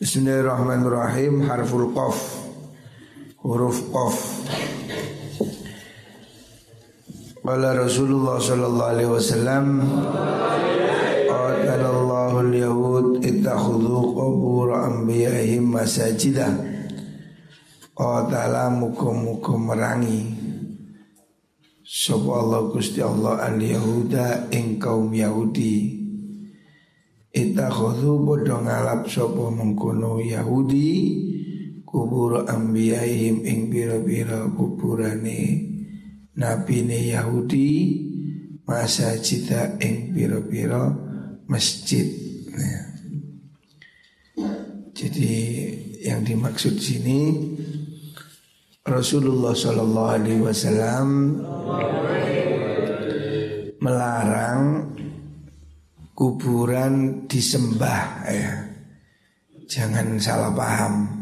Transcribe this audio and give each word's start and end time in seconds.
Bismillahirrahmanirrahim. 0.00 1.44
Harful 1.44 1.92
qaf. 1.92 2.16
Huruf 3.44 3.84
qaf. 3.92 4.16
Qala 7.44 7.76
Rasulullah 7.76 8.40
sallallahu 8.40 8.92
alaihi 8.96 9.12
wasallam 9.12 9.64
Qatalallahu 11.28 12.48
al-yahud 12.48 13.20
ittakhudhu 13.20 14.16
qubur 14.16 14.72
anbiya'ihim 14.72 15.68
masajidah. 15.68 16.48
Qatala 17.92 18.72
muka-muka 18.72 19.52
merangi 19.52 20.32
Sapa 21.84 22.40
Allah 22.40 22.72
Gusti 22.72 23.04
Allah 23.04 23.52
al-yahuda 23.52 24.48
ing 24.48 24.80
kaum 24.80 25.12
Yahudi 25.12 25.99
Ittakhudhu 27.30 28.26
bodo 28.26 28.58
ngalap 28.66 29.06
sapa 29.06 29.54
mengkono 29.54 30.18
Yahudi 30.18 30.90
kubur 31.86 32.42
ambiyaihim 32.42 33.46
ing 33.46 33.70
bira-bira 33.70 34.50
kuburane 34.50 35.70
Nabi 36.34 36.86
ne 36.86 36.98
Yahudi 37.14 37.70
masa 38.66 39.18
cita 39.18 39.78
ing 39.82 40.14
piro-piro 40.14 40.94
masjid. 41.50 42.06
Nah. 42.54 42.82
Jadi 44.94 45.34
yang 46.06 46.22
dimaksud 46.22 46.78
sini 46.78 47.50
Rasulullah 48.86 49.54
Shallallahu 49.54 50.12
Alaihi 50.18 50.42
Wasallam 50.42 51.06
melarang 53.82 54.94
kuburan 56.20 57.24
disembah 57.24 58.28
ya. 58.28 58.52
Jangan 59.64 60.20
salah 60.20 60.52
paham. 60.52 61.16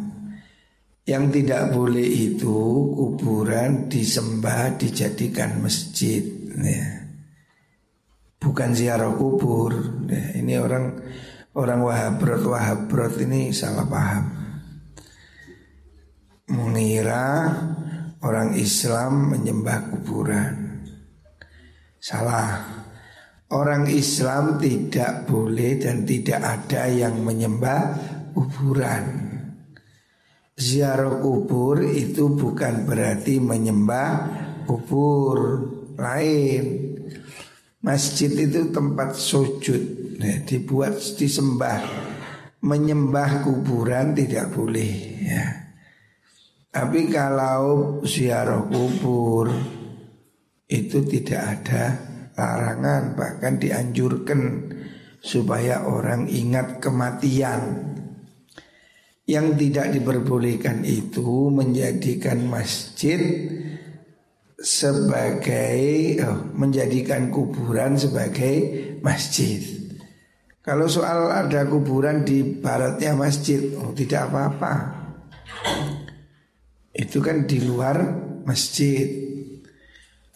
Yang 1.06 1.40
tidak 1.40 1.70
boleh 1.70 2.34
itu 2.34 2.58
kuburan 2.98 3.86
disembah 3.86 4.74
dijadikan 4.74 5.62
masjid 5.62 6.26
ya. 6.58 7.06
Bukan 8.42 8.74
ziarah 8.74 9.14
kubur 9.14 10.02
ya. 10.10 10.34
Ini 10.34 10.58
orang 10.58 10.98
orang 11.54 11.80
wahabrot 11.86 12.42
wahabrot 12.42 13.14
ini 13.22 13.50
salah 13.50 13.86
paham 13.86 14.24
Mengira 16.48 17.50
orang 18.22 18.54
Islam 18.54 19.34
menyembah 19.34 19.90
kuburan 19.90 20.86
Salah 21.98 22.78
Orang 23.48 23.88
Islam 23.88 24.60
tidak 24.60 25.24
boleh 25.24 25.80
dan 25.80 26.04
tidak 26.04 26.40
ada 26.44 26.84
yang 26.92 27.24
menyembah 27.24 27.96
kuburan 28.36 29.28
ziarah 30.58 31.22
kubur 31.22 31.86
itu 31.86 32.34
bukan 32.34 32.82
berarti 32.82 33.38
menyembah 33.38 34.10
kubur 34.66 35.38
lain. 35.94 36.98
Masjid 37.78 38.34
itu 38.34 38.74
tempat 38.74 39.14
sujud, 39.14 40.18
nah, 40.18 40.42
dibuat 40.42 40.98
disembah. 40.98 42.10
Menyembah 42.58 43.46
kuburan 43.46 44.18
tidak 44.18 44.50
boleh 44.50 44.92
ya. 45.22 45.46
Tapi 46.74 47.06
kalau 47.06 48.02
ziarah 48.02 48.66
kubur 48.66 49.54
itu 50.66 50.98
tidak 51.06 51.42
ada 51.54 51.84
larangan, 52.38 53.18
bahkan 53.18 53.58
dianjurkan 53.58 54.70
supaya 55.18 55.82
orang 55.82 56.30
ingat 56.30 56.78
kematian. 56.78 57.90
Yang 59.28 59.46
tidak 59.60 59.86
diperbolehkan 59.92 60.88
itu 60.88 61.52
menjadikan 61.52 62.48
masjid 62.48 63.20
sebagai 64.56 65.78
oh, 66.24 66.48
menjadikan 66.56 67.28
kuburan 67.28 68.00
sebagai 68.00 68.56
masjid. 69.04 69.60
Kalau 70.64 70.88
soal 70.88 71.28
ada 71.28 71.64
kuburan 71.68 72.24
di 72.24 72.40
baratnya 72.40 73.12
masjid, 73.12 73.72
oh 73.76 73.92
tidak 73.92 74.32
apa-apa. 74.32 74.72
Itu 76.92 77.20
kan 77.20 77.44
di 77.44 77.60
luar 77.68 78.00
masjid. 78.48 79.27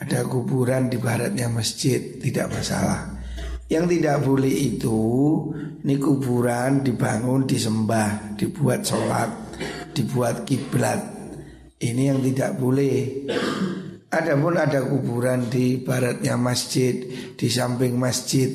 Ada 0.03 0.27
kuburan 0.27 0.91
di 0.91 0.99
baratnya 0.99 1.47
masjid, 1.47 2.19
tidak 2.19 2.51
masalah. 2.51 3.23
Yang 3.71 3.95
tidak 3.95 4.27
boleh 4.27 4.51
itu 4.51 4.99
ini 5.87 5.95
kuburan 5.95 6.83
dibangun, 6.83 7.47
disembah, 7.47 8.35
dibuat 8.35 8.83
sholat, 8.83 9.31
dibuat 9.95 10.43
kiblat. 10.43 10.99
Ini 11.79 12.03
yang 12.11 12.19
tidak 12.19 12.59
boleh. 12.59 13.31
Adapun 14.11 14.59
ada 14.59 14.83
kuburan 14.91 15.47
di 15.47 15.79
baratnya 15.79 16.35
masjid, 16.35 16.99
di 17.39 17.47
samping 17.47 17.95
masjid, 17.95 18.51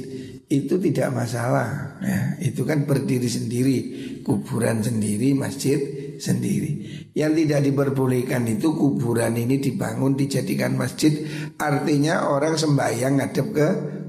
itu 0.51 0.75
tidak 0.83 1.15
masalah. 1.15 1.95
Ya, 2.03 2.43
itu 2.43 2.67
kan 2.67 2.83
berdiri 2.83 3.31
sendiri, 3.31 3.79
kuburan 4.27 4.83
sendiri, 4.83 5.31
masjid 5.31 5.79
sendiri. 6.17 6.71
Yang 7.13 7.45
tidak 7.45 7.59
diperbolehkan 7.71 8.45
itu 8.49 8.73
kuburan 8.73 9.37
ini 9.37 9.61
dibangun, 9.61 10.17
dijadikan 10.17 10.77
masjid, 10.77 11.13
artinya 11.57 12.29
orang 12.29 12.57
sembahyang 12.57 13.21
ngadep 13.21 13.47
ke 13.53 13.67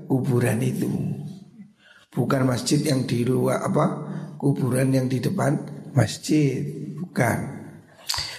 kuburan 0.09 0.61
itu. 0.65 0.89
Bukan 2.09 2.43
masjid 2.49 2.81
yang 2.83 3.05
di 3.05 3.23
luar 3.23 3.63
apa 3.69 3.87
kuburan 4.41 4.91
yang 4.91 5.07
di 5.07 5.21
depan 5.21 5.55
masjid, 5.93 6.65
bukan. 6.99 7.39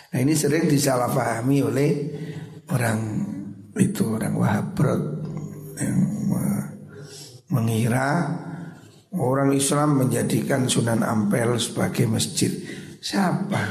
Nah 0.10 0.20
ini 0.20 0.34
sering 0.34 0.66
disalahpahami 0.66 1.58
oleh 1.62 1.92
orang 2.74 3.00
itu 3.78 4.04
orang 4.10 4.34
Wahabrot 4.36 5.04
yang 5.80 6.00
mengira 7.50 8.30
orang 9.16 9.54
Islam 9.58 10.06
menjadikan 10.06 10.70
Sunan 10.70 11.02
Ampel 11.02 11.58
sebagai 11.58 12.06
masjid. 12.06 12.52
Siapa? 13.00 13.62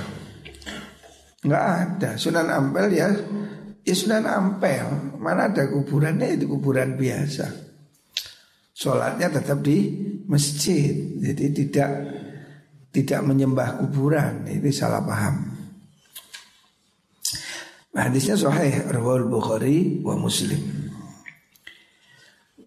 Enggak 1.44 1.64
ada. 1.64 2.10
Sunan 2.16 2.48
Ampel 2.48 2.86
ya 2.92 3.08
ya 3.84 3.94
Sunan 3.94 4.24
Ampel. 4.24 5.16
Mana 5.20 5.52
ada 5.52 5.68
kuburannya 5.68 6.34
itu 6.34 6.48
kuburan 6.48 6.96
biasa. 6.96 7.68
Sholatnya 8.78 9.26
tetap 9.26 9.58
di 9.58 9.90
masjid 10.30 10.94
Jadi 11.18 11.50
tidak 11.50 11.90
tidak 12.94 13.26
menyembah 13.26 13.82
kuburan 13.82 14.46
Ini 14.46 14.70
salah 14.70 15.02
paham 15.02 15.50
Hadisnya 17.90 18.38
sahih 18.38 18.86
Rawal 18.94 19.26
Bukhari 19.26 19.98
wa 19.98 20.14
Muslim 20.14 20.62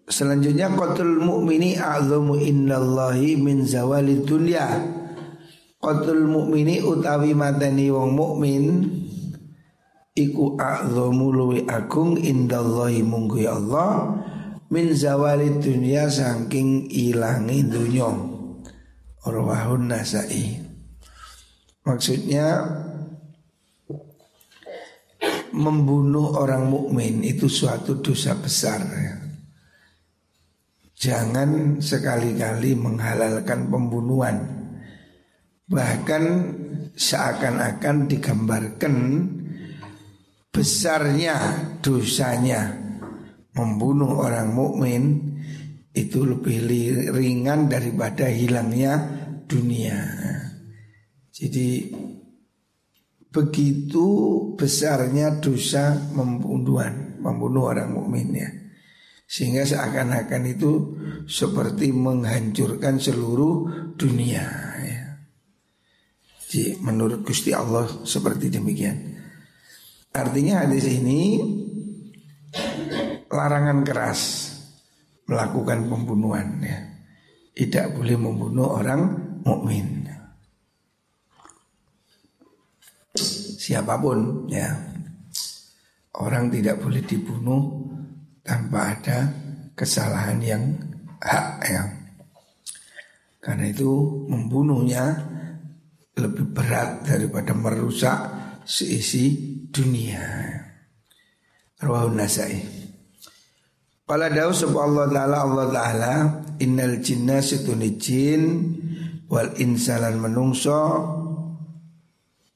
Selanjutnya 0.04 0.68
Qatul 0.68 1.24
mu'mini 1.24 1.80
a'zamu 1.80 2.36
innallahi 2.36 3.40
min 3.40 3.64
zawali 3.64 4.20
dunya 4.20 4.68
Qatul 5.82 6.30
mu'mini 6.30 6.78
utawi 6.78 7.34
mateni 7.34 7.90
wong 7.90 8.14
mukmin 8.14 8.64
Iku 10.14 10.54
a'zamu 10.54 11.34
luwi 11.34 11.66
agung 11.66 12.20
indallahi 12.20 13.02
munggu 13.02 13.48
Allah 13.48 14.14
min 14.70 14.94
zawali 14.94 15.58
dunia 15.58 16.06
saking 16.06 16.86
ilangi 16.86 17.64
dunia 17.66 18.12
Rawahun 19.26 19.88
Nasai. 19.88 20.60
Maksudnya 21.82 22.46
Membunuh 25.52 26.40
orang 26.40 26.64
mukmin 26.64 27.20
itu 27.20 27.44
suatu 27.44 28.00
dosa 28.00 28.32
besar. 28.40 28.80
Jangan 30.96 31.76
sekali-kali 31.76 32.72
menghalalkan 32.72 33.68
pembunuhan 33.68 34.61
Bahkan 35.72 36.24
seakan-akan 36.92 37.96
digambarkan 38.06 38.96
Besarnya 40.52 41.64
dosanya 41.80 42.76
membunuh 43.56 44.20
orang 44.20 44.52
mukmin 44.52 45.32
itu 45.96 46.28
lebih 46.28 46.68
ringan 47.08 47.72
daripada 47.72 48.28
hilangnya 48.28 49.00
dunia. 49.48 49.96
Jadi 51.32 51.88
begitu 53.32 54.04
besarnya 54.52 55.40
dosa 55.40 55.96
membunuhan, 56.12 57.16
membunuh 57.24 57.72
orang 57.72 57.96
mukmin 57.96 58.28
ya. 58.36 58.52
Sehingga 59.24 59.64
seakan-akan 59.64 60.42
itu 60.52 60.70
seperti 61.24 61.96
menghancurkan 61.96 63.00
seluruh 63.00 63.72
dunia. 63.96 64.71
Jadi 66.52 66.76
menurut 66.84 67.24
Gusti 67.24 67.56
Allah 67.56 67.88
seperti 68.04 68.52
demikian. 68.52 69.16
Artinya 70.12 70.68
hadis 70.68 70.84
ini 70.84 71.40
larangan 73.32 73.80
keras 73.80 74.52
melakukan 75.24 75.88
pembunuhan 75.88 76.60
ya. 76.60 76.76
Tidak 77.56 77.96
boleh 77.96 78.20
membunuh 78.20 78.68
orang 78.68 79.00
mukmin. 79.40 80.04
siapa 83.62 83.96
pun 83.96 84.44
ya. 84.52 84.76
Orang 86.12 86.52
tidak 86.52 86.84
boleh 86.84 87.00
dibunuh 87.00 87.88
tanpa 88.44 88.92
ada 88.92 89.32
kesalahan 89.72 90.36
yang 90.44 90.62
hak 91.16 91.46
ya. 91.64 91.82
Karena 93.40 93.72
itu 93.72 93.88
membunuhnya 94.28 95.31
lebih 96.16 96.52
berat 96.52 97.08
daripada 97.08 97.56
merusak 97.56 98.18
seisi 98.68 99.32
dunia. 99.72 100.20
Rawahun 101.80 102.14
Nasai. 102.14 102.82
Pada 104.02 104.28
dawu 104.28 104.52
Allah 104.76 105.06
taala 105.08 105.36
Allah 105.40 105.66
taala 105.72 106.14
innal 106.60 107.00
jinna 107.00 107.40
situni 107.40 107.96
jin 107.96 108.42
wal 109.30 109.56
insalan 109.56 110.20
menungso 110.20 110.82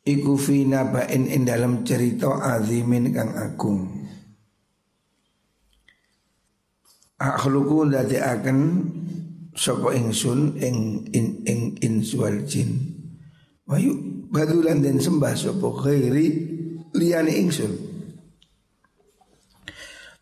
iku 0.05 0.37
fi 0.37 0.69
nabain 0.69 1.25
in 1.27 1.49
dalam 1.49 1.81
cerita 1.83 2.39
azimin 2.39 3.09
kang 3.11 3.33
agung. 3.35 4.05
Akhluku 7.17 7.89
dadi 7.89 8.21
akan 8.21 8.59
sapa 9.57 9.97
ingsun 9.97 10.61
ing 10.61 11.09
in 11.17 11.41
ing 11.49 11.61
insual 11.81 12.45
jin. 12.45 12.96
Wayu 13.67 13.99
badulan 14.31 14.79
dan 14.79 15.03
sembah 15.03 15.35
sapa 15.35 15.69
khairi 15.83 16.27
liyane 16.95 17.35
ingsun. 17.43 17.73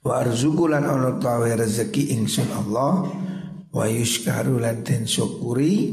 Wa 0.00 0.24
arzukulan 0.24 0.84
ana 0.84 1.20
tawe 1.20 1.48
rezeki 1.48 2.16
ingsun 2.16 2.48
Allah 2.52 3.04
wa 3.68 3.84
yushkaru 3.88 4.60
lan 4.60 4.80
den 4.80 5.04
syukuri 5.04 5.92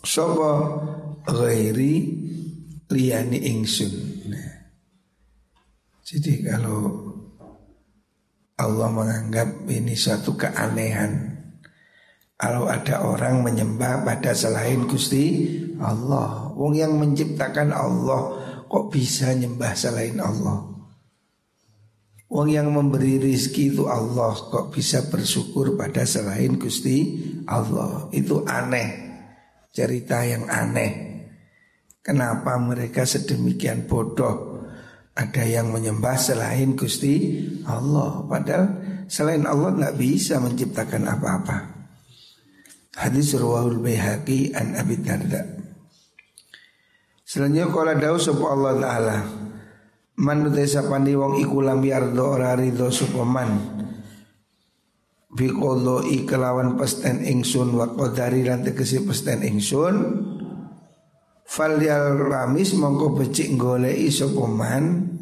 sapa 0.00 0.80
ghairi 1.28 1.94
liyani 2.88 3.38
ingsun. 3.44 3.92
Nah. 4.32 4.52
Jadi 6.04 6.40
kalau 6.40 6.80
Allah 8.54 8.88
menganggap 8.88 9.68
ini 9.68 9.92
suatu 9.92 10.38
keanehan 10.40 11.33
kalau 12.44 12.68
ada 12.68 13.00
orang 13.00 13.40
menyembah 13.40 14.04
pada 14.04 14.36
selain 14.36 14.84
Gusti 14.84 15.48
Allah 15.80 16.52
Wong 16.52 16.76
yang 16.76 17.00
menciptakan 17.00 17.72
Allah 17.72 18.36
Kok 18.68 18.92
bisa 18.92 19.32
nyembah 19.32 19.72
selain 19.72 20.20
Allah? 20.20 20.68
Wong 22.28 22.52
yang 22.52 22.68
memberi 22.68 23.16
rizki 23.16 23.72
itu 23.72 23.88
Allah 23.88 24.36
Kok 24.36 24.76
bisa 24.76 25.08
bersyukur 25.08 25.72
pada 25.80 26.04
selain 26.04 26.60
Gusti 26.60 27.16
Allah? 27.48 28.12
Itu 28.12 28.44
aneh. 28.44 28.92
Cerita 29.72 30.20
yang 30.28 30.44
aneh. 30.44 30.92
Kenapa 32.04 32.60
mereka 32.60 33.08
sedemikian 33.08 33.88
bodoh? 33.88 34.68
Ada 35.16 35.48
yang 35.48 35.72
menyembah 35.72 36.20
selain 36.20 36.76
Gusti 36.76 37.40
Allah 37.64 38.20
Padahal 38.28 38.66
selain 39.08 39.48
Allah 39.48 39.72
nggak 39.72 39.96
bisa 39.96 40.36
menciptakan 40.44 41.08
apa-apa 41.08 41.73
Hadis 42.94 43.34
Ruwahul 43.34 43.82
Bayhaqi 43.82 44.54
an 44.54 44.78
Abi 44.78 45.02
Darda. 45.02 45.42
Selanjutnya 47.26 47.66
kala 47.66 47.98
dawu 47.98 48.22
sapa 48.22 48.44
Allah 48.46 48.72
taala. 48.78 49.18
Man 50.22 50.46
utai 50.46 50.70
sapani 50.70 51.18
wong 51.18 51.42
iku 51.42 51.58
lam 51.58 51.82
yardo 51.82 52.38
ora 52.38 52.54
ridho 52.54 52.94
sapa 52.94 53.26
man. 53.26 53.50
Bi 55.34 55.50
i 55.50 56.18
kelawan 56.22 56.78
pesten 56.78 57.26
ingsun 57.26 57.74
wa 57.74 57.90
qadari 57.90 58.46
lan 58.46 58.62
tegese 58.62 59.02
pesten 59.02 59.42
ingsun. 59.42 59.96
Falyal 61.42 62.14
ramis 62.14 62.78
mongko 62.78 63.20
becik 63.20 63.58
golei 63.60 64.08
sokoman 64.08 65.12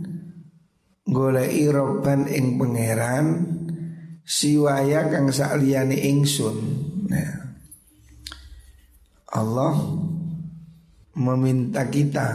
Golei 1.03 1.67
roban 1.67 2.31
ing 2.31 2.63
pangeran 2.63 3.27
Siwaya 4.23 5.11
kang 5.11 5.35
sakliyane 5.35 5.99
ingsun. 5.99 6.57
Nah 7.11 7.43
Allah 9.33 9.73
meminta 11.17 11.89
kita 11.89 12.29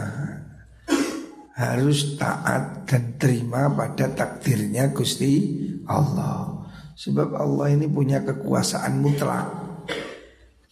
harus 1.54 2.18
taat 2.18 2.86
dan 2.90 3.14
terima 3.18 3.70
pada 3.70 4.10
takdirnya 4.10 4.90
Gusti 4.90 5.58
Allah. 5.86 6.66
Sebab 6.98 7.38
Allah 7.38 7.70
ini 7.70 7.86
punya 7.86 8.26
kekuasaan 8.26 8.98
mutlak. 8.98 9.46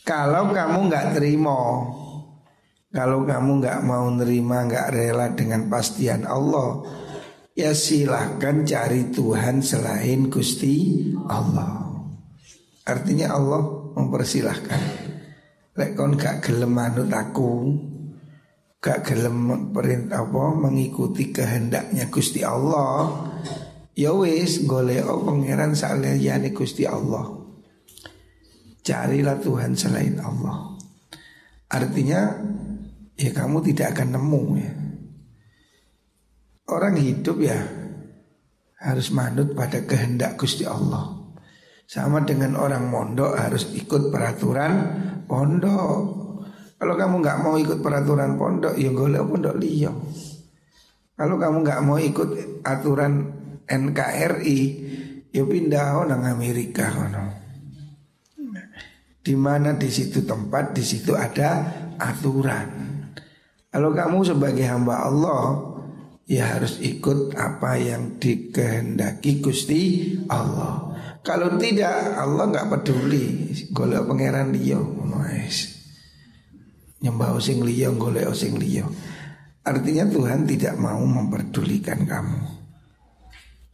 Kalau 0.02 0.50
kamu 0.50 0.90
nggak 0.90 1.14
terima, 1.14 1.58
kalau 2.90 3.23
kamu 3.23 3.62
nggak 3.62 3.81
mau 3.87 4.11
nerima, 4.11 4.67
nggak 4.67 4.90
rela 4.90 5.31
dengan 5.31 5.70
pastian 5.70 6.26
Allah, 6.26 6.82
ya 7.55 7.70
silahkan 7.70 8.67
cari 8.67 9.14
Tuhan 9.14 9.62
selain 9.62 10.26
Gusti 10.26 11.06
Allah. 11.31 11.87
Artinya 12.82 13.34
Allah 13.34 13.62
mempersilahkan. 13.94 15.06
Lek 15.76 15.93
kon 15.93 16.17
gak 16.17 16.40
gelem 16.40 16.73
manut 16.73 17.12
aku, 17.12 17.76
gak 18.81 19.05
gelem 19.05 19.73
perintah 19.76 20.25
apa 20.25 20.56
mengikuti 20.56 21.28
kehendaknya 21.28 22.08
Gusti 22.08 22.40
Allah, 22.40 23.28
ya 23.93 24.17
wis 24.17 24.64
golek 24.64 25.05
pangeran 25.05 25.76
saliyane 25.76 26.56
Gusti 26.56 26.88
Allah. 26.88 27.28
Carilah 28.81 29.37
Tuhan 29.37 29.76
selain 29.76 30.17
Allah. 30.17 30.78
Artinya 31.69 32.40
ya 33.19 33.31
kamu 33.37 33.61
tidak 33.69 33.99
akan 33.99 34.17
nemu 34.17 34.43
ya. 34.56 34.73
Orang 36.73 36.96
hidup 36.96 37.37
ya 37.43 37.58
harus 38.81 39.12
manut 39.12 39.52
pada 39.52 39.84
kehendak 39.84 40.38
Gusti 40.40 40.64
Allah. 40.64 41.14
Sama 41.87 42.23
dengan 42.23 42.58
orang 42.58 42.90
mondok 42.90 43.38
harus 43.38 43.70
ikut 43.75 44.11
peraturan 44.11 44.75
pondok. 45.37 46.00
Kalau 46.81 46.94
kamu 46.97 47.15
nggak 47.21 47.38
mau 47.44 47.61
ikut 47.61 47.85
peraturan 47.85 48.41
pondok, 48.41 48.73
ya 48.81 48.88
golek 48.93 49.25
pondok 49.29 49.56
liya. 49.61 49.93
Kalau 51.17 51.37
kamu 51.37 51.56
nggak 51.61 51.83
mau 51.85 52.00
ikut 52.00 52.61
aturan 52.65 53.12
NKRI, 53.69 54.61
ya 55.33 55.44
pindah 55.44 56.00
orang 56.00 56.25
Amerika 56.25 56.88
kono. 56.88 57.25
Di 59.21 59.35
mana 59.37 59.77
di 59.77 59.91
situ 59.93 60.25
tempat, 60.25 60.73
di 60.73 60.85
situ 60.85 61.12
ada 61.12 61.69
aturan. 62.00 62.69
Kalau 63.69 63.93
kamu 63.93 64.19
sebagai 64.25 64.64
hamba 64.64 65.05
Allah 65.05 65.76
Ya 66.26 66.59
harus 66.59 66.83
ikut 66.83 67.38
apa 67.38 67.78
yang 67.78 68.19
dikehendaki 68.19 69.38
Gusti 69.38 69.83
Allah 70.26 70.86
Kalau 71.26 71.59
tidak 71.59 72.14
Allah 72.14 72.47
nggak 72.47 72.71
peduli. 72.71 73.50
Golek 73.75 74.06
pangeran 74.06 74.54
liya 74.54 74.78
Nyembah 77.02 77.37
sing 77.42 77.66
liya 77.66 77.90
golek 77.90 78.30
sing 78.33 78.54
liya. 78.54 78.87
Artinya 79.66 80.06
Tuhan 80.06 80.47
tidak 80.47 80.78
mau 80.78 81.02
memperdulikan 81.02 82.06
kamu. 82.06 82.40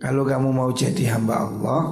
Kalau 0.01 0.25
kamu 0.25 0.49
mau 0.51 0.73
jadi 0.73 1.15
hamba 1.15 1.47
Allah 1.47 1.83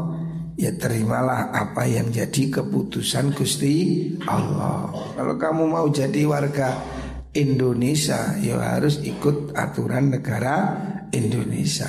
Ya 0.61 0.77
terimalah 0.77 1.57
apa 1.57 1.89
yang 1.89 2.13
jadi 2.13 2.53
keputusan 2.53 3.33
Gusti 3.33 4.13
Allah. 4.29 4.93
Kalau 5.17 5.41
kamu 5.41 5.65
mau 5.65 5.89
jadi 5.89 6.29
warga 6.29 6.77
Indonesia 7.33 8.37
ya 8.37 8.61
harus 8.77 9.01
ikut 9.01 9.57
aturan 9.57 10.13
negara 10.13 10.77
Indonesia 11.17 11.89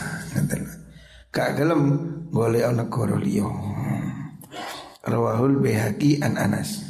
gak 1.31 1.55
gelem 1.55 1.83
golek 2.27 2.67
negara 2.75 3.15
liya. 3.15 3.47
Rawahul 5.01 5.63
Bihaqi 5.63 6.21
an 6.21 6.37
Anas. 6.37 6.83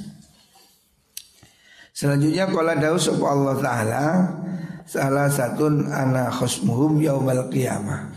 Selanjutnya 1.95 2.49
kala 2.49 2.75
dawu 2.75 2.97
sapa 2.97 3.23
Allah 3.29 3.55
taala 3.61 4.05
salah 4.89 5.29
satu 5.29 5.69
ana 5.87 6.33
khusmuhum 6.33 6.99
yaumal 6.99 7.47
qiyamah. 7.53 8.11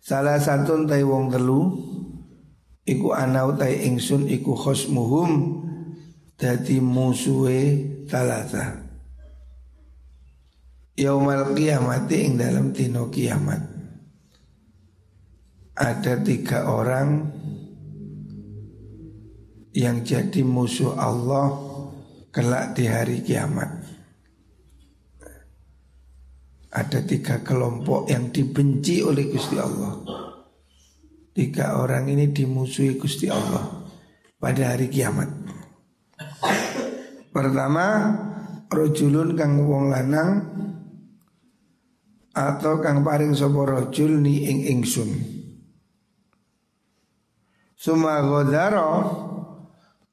Salah 0.00 0.40
satu 0.40 0.88
tai 0.88 1.04
wong 1.04 1.28
telu 1.28 1.78
iku 2.88 3.12
ana 3.12 3.44
utai 3.44 3.84
ingsun 3.86 4.26
iku 4.26 4.56
khusmuhum 4.56 5.62
dadi 6.40 6.80
musuhe 6.80 7.60
talata. 8.08 8.82
Yaumal 10.96 11.52
kiamat 11.52 12.08
ing 12.08 12.38
dalam 12.40 12.70
tino 12.70 13.10
kiamat 13.10 13.73
Ada 15.74 16.22
tiga 16.22 16.70
orang 16.70 17.34
Yang 19.74 19.96
jadi 20.06 20.40
musuh 20.46 20.94
Allah 20.94 21.50
Kelak 22.30 22.78
di 22.78 22.86
hari 22.86 23.22
kiamat. 23.22 23.70
Ada 26.74 27.06
tiga 27.06 27.42
kelompok 27.46 28.10
yang 28.10 28.34
dibenci 28.34 29.06
oleh 29.06 29.30
Gusti 29.30 29.54
Allah. 29.54 30.02
Tiga 31.30 31.78
orang 31.78 32.10
ini 32.10 32.34
dimusuhi 32.34 32.98
Gusti 32.98 33.30
Allah 33.30 33.86
Pada 34.38 34.74
hari 34.74 34.90
kiamat. 34.90 35.30
Pertama 37.34 38.14
rojulun 38.70 39.34
kang 39.34 39.58
wong 39.62 39.90
lanang 39.90 40.30
atau 42.34 42.78
kang 42.78 43.02
paring 43.02 43.34
sapa 43.34 43.58
rojul 43.62 44.22
ni 44.22 44.46
ing 44.50 44.70
ingsun 44.70 45.33
Suma 47.74 48.22
godaro 48.22 48.90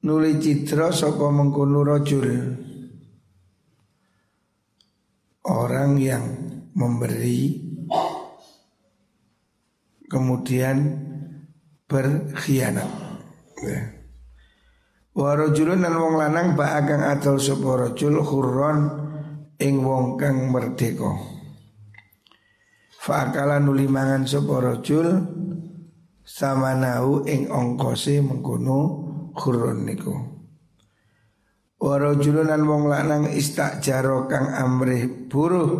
nuli 0.02 0.42
citra 0.42 0.90
sapa 0.90 1.30
mengkono 1.30 1.86
rojul 1.86 2.28
orang 5.46 5.98
yang 6.02 6.26
memberi 6.74 7.62
kemudian 10.10 10.78
berkhianat. 11.88 12.90
Ya. 13.62 13.80
Wa 15.12 15.36
rajulun 15.36 15.84
lan 15.84 15.96
wong 15.96 16.16
lanang 16.18 16.56
ba 16.56 16.80
kang 16.84 17.04
adol 17.04 17.36
sapa 17.40 17.88
rajul 17.88 18.24
khurron 18.24 18.80
ing 19.60 19.84
wong 19.84 20.16
kang 20.18 20.50
merdeka. 20.50 21.12
Fa 23.02 23.28
akala 23.28 23.60
nuli 23.60 23.86
mangan 23.92 24.24
sapa 24.24 24.56
rajul 24.62 25.08
samanahu 26.32 27.28
ing 27.28 27.52
ongkose 27.52 28.24
mengkono 28.24 28.80
khurron 29.36 29.84
niku. 29.84 30.16
Wa 31.82 31.98
rajulun 31.98 32.48
lan 32.48 32.64
wong 32.64 32.88
lanang 32.88 33.26
istajaro 33.34 34.30
kang 34.32 34.54
amrih 34.54 35.28
buruh 35.28 35.72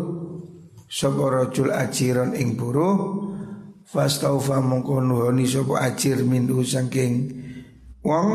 sapa 0.90 1.24
rajul 1.30 1.72
ajiron 1.72 2.36
ing 2.36 2.58
buruh 2.58 3.22
Fastaufa 3.92 4.56
mongko 4.62 5.04
nuhoni 5.04 5.44
sapa 5.44 5.84
ajir 5.84 6.24
minhu 6.24 6.64
saking 6.64 7.28
wong 8.00 8.28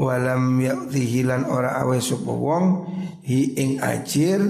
walam 0.00 0.56
yaktihi 0.64 1.28
lan 1.28 1.44
ora 1.44 1.76
awe 1.84 1.98
sapa 2.00 2.32
wong 2.32 2.88
hi 3.20 3.52
ing 3.52 3.84
ajir 3.84 4.40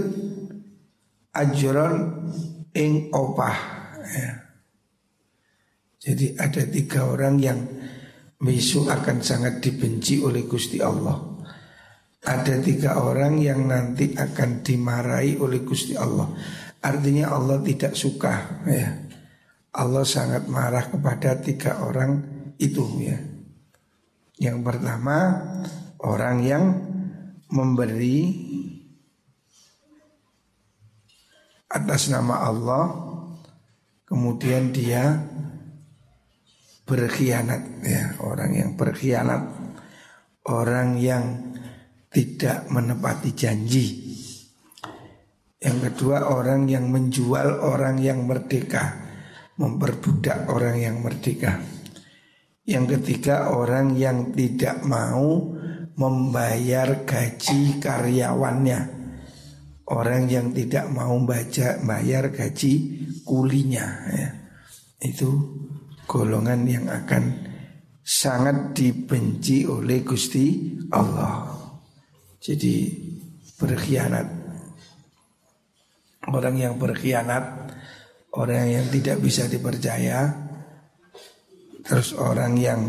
ajron 1.34 2.22
ing 2.70 3.10
opah 3.10 3.56
ya. 4.14 4.43
Jadi 6.04 6.36
ada 6.36 6.60
tiga 6.68 7.08
orang 7.08 7.40
yang 7.40 7.64
besok 8.36 8.92
akan 8.92 9.24
sangat 9.24 9.64
dibenci 9.64 10.20
oleh 10.20 10.44
Gusti 10.44 10.76
Allah. 10.84 11.16
Ada 12.24 12.60
tiga 12.60 13.00
orang 13.00 13.40
yang 13.40 13.64
nanti 13.64 14.12
akan 14.12 14.60
dimarahi 14.60 15.40
oleh 15.40 15.64
Gusti 15.64 15.96
Allah. 15.96 16.28
Artinya 16.84 17.32
Allah 17.32 17.64
tidak 17.64 17.96
suka 17.96 18.64
ya. 18.68 19.00
Allah 19.74 20.04
sangat 20.04 20.44
marah 20.44 20.92
kepada 20.92 21.40
tiga 21.40 21.80
orang 21.80 22.20
itu 22.60 22.84
ya. 23.00 23.16
Yang 24.36 24.58
pertama 24.60 25.16
orang 26.04 26.36
yang 26.44 26.64
memberi 27.48 28.20
atas 31.72 32.12
nama 32.12 32.44
Allah 32.44 32.84
kemudian 34.06 34.70
dia 34.70 35.33
berkhianat 36.84 37.80
ya 37.80 38.16
orang 38.20 38.52
yang 38.52 38.70
berkhianat 38.76 39.42
orang 40.48 41.00
yang 41.00 41.24
tidak 42.12 42.68
menepati 42.68 43.30
janji. 43.34 43.86
Yang 45.58 45.90
kedua 45.90 46.28
orang 46.28 46.68
yang 46.68 46.92
menjual 46.92 47.64
orang 47.64 47.96
yang 47.96 48.28
merdeka 48.28 49.04
memperbudak 49.54 50.50
orang 50.50 50.76
yang 50.78 50.96
merdeka. 50.98 51.62
Yang 52.64 52.98
ketiga 52.98 53.52
orang 53.52 53.94
yang 53.94 54.32
tidak 54.32 54.82
mau 54.82 55.52
membayar 55.94 57.04
gaji 57.04 57.78
karyawannya. 57.78 58.80
Orang 59.84 60.32
yang 60.32 60.56
tidak 60.56 60.88
mau 60.88 61.12
baca 61.28 61.76
bayar 61.84 62.32
gaji 62.32 63.04
kulinya 63.28 63.86
ya. 64.16 64.28
Itu 65.04 65.28
golongan 66.04 66.64
yang 66.68 66.86
akan 66.88 67.52
sangat 68.04 68.76
dibenci 68.76 69.64
oleh 69.64 70.04
Gusti 70.04 70.76
Allah. 70.92 71.50
Jadi 72.40 72.92
berkhianat. 73.56 74.44
Orang 76.24 76.56
yang 76.56 76.80
berkhianat 76.80 77.76
Orang 78.34 78.66
yang 78.66 78.88
tidak 78.88 79.20
bisa 79.20 79.44
dipercaya 79.44 80.32
Terus 81.84 82.16
orang 82.16 82.56
yang 82.56 82.80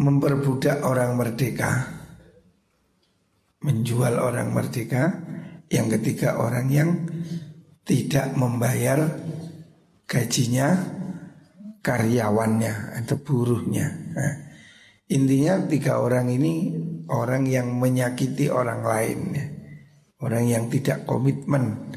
memperbudak 0.00 0.80
orang 0.80 1.12
merdeka, 1.12 1.92
menjual 3.60 4.16
orang 4.16 4.48
merdeka, 4.48 5.12
yang 5.68 5.92
ketiga 5.92 6.40
orang 6.40 6.66
yang 6.72 6.90
tidak 7.84 8.32
membayar 8.32 8.96
gajinya 10.04 10.68
karyawannya 11.84 13.04
atau 13.04 13.16
buruhnya. 13.20 13.86
Nah, 14.16 14.34
intinya 15.12 15.60
tiga 15.68 16.00
orang 16.00 16.32
ini 16.32 16.72
orang 17.12 17.44
yang 17.44 17.76
menyakiti 17.76 18.48
orang 18.48 18.80
lain, 18.80 19.20
ya. 19.36 19.46
orang 20.24 20.44
yang 20.48 20.64
tidak 20.72 21.04
komitmen 21.04 21.92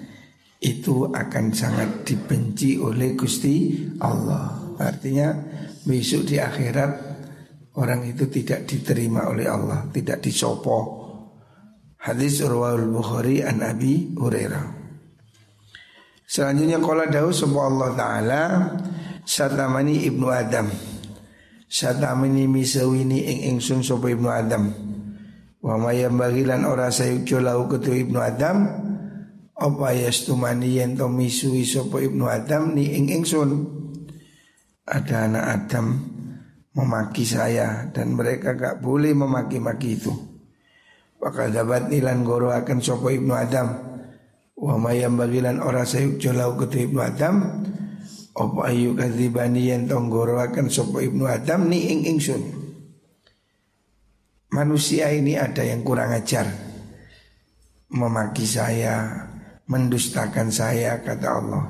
itu 0.59 1.07
akan 1.07 1.55
sangat 1.55 2.03
dibenci 2.03 2.75
oleh 2.81 3.15
Gusti 3.15 3.87
Allah. 4.03 4.75
Artinya 4.77 5.33
besok 5.87 6.27
di 6.27 6.37
akhirat 6.37 6.91
orang 7.79 8.03
itu 8.09 8.27
tidak 8.27 8.67
diterima 8.67 9.29
oleh 9.31 9.47
Allah, 9.47 9.87
tidak 9.93 10.19
disopo. 10.19 11.05
Hadis 11.97 12.43
Urwahul 12.45 12.93
Bukhari 12.93 13.41
an 13.41 13.63
Abi 13.63 14.13
Hurairah. 14.13 14.76
Selanjutnya 16.27 16.83
kala 16.83 17.07
dawu 17.07 17.31
sebuah 17.31 17.65
Allah 17.71 17.89
Ta'ala 17.95 18.41
Satamani 19.23 20.03
ibnu 20.03 20.27
Adam 20.27 20.67
Satamani 21.71 22.45
misawini 22.51 23.23
ing 23.23 23.39
ingsun 23.55 23.79
sopo 23.79 24.11
ibnu 24.11 24.27
Adam 24.27 24.67
Wa 25.63 25.79
mayam 25.79 26.19
bagilan 26.19 26.67
ora 26.67 26.91
sayuk 26.91 27.23
jolau 27.23 27.65
ketu 27.71 27.95
ibnu 27.95 28.19
Adam 28.19 28.87
apa 29.57 29.89
yastumani 29.89 30.77
yen 30.77 30.93
to 30.93 31.09
misui 31.09 31.65
sapa 31.65 31.97
Ibnu 31.97 32.29
Adam 32.29 32.77
ni 32.77 32.93
ing 32.93 33.09
ingsun. 33.09 33.73
Ada 34.87 35.27
anak 35.27 35.45
Adam 35.51 35.85
memaki 36.77 37.27
saya 37.27 37.89
dan 37.91 38.15
mereka 38.15 38.53
gak 38.55 38.79
boleh 38.79 39.11
memaki-maki 39.11 39.99
itu. 39.99 40.13
Maka 41.17 41.49
dapat 41.49 41.89
nilan 41.89 42.21
goro 42.23 42.53
akan 42.53 42.77
sapa 42.79 43.09
Ibnu 43.11 43.33
Adam. 43.33 43.67
Wa 44.57 44.73
mayam 44.81 45.21
bagilan 45.21 45.61
ora 45.61 45.85
sayuk 45.85 46.17
jolau 46.17 46.57
ke 46.57 46.65
Ibnu 46.65 46.97
Adam. 46.97 47.35
Apa 48.37 48.69
ayu 48.69 48.93
kadzibani 48.97 49.69
yen 49.69 49.89
to 49.89 49.97
goro 50.09 50.41
akan 50.41 50.69
sapa 50.69 51.01
Ibnu 51.01 51.25
Adam 51.29 51.69
ni 51.69 51.89
ing 51.93 52.05
ingsun. 52.05 52.41
Manusia 54.53 55.13
ini 55.13 55.37
ada 55.37 55.61
yang 55.61 55.85
kurang 55.85 56.13
ajar 56.13 56.49
memaki 57.93 58.45
saya, 58.45 59.25
mendustakan 59.67 60.49
saya 60.49 61.01
kata 61.01 61.27
Allah. 61.27 61.63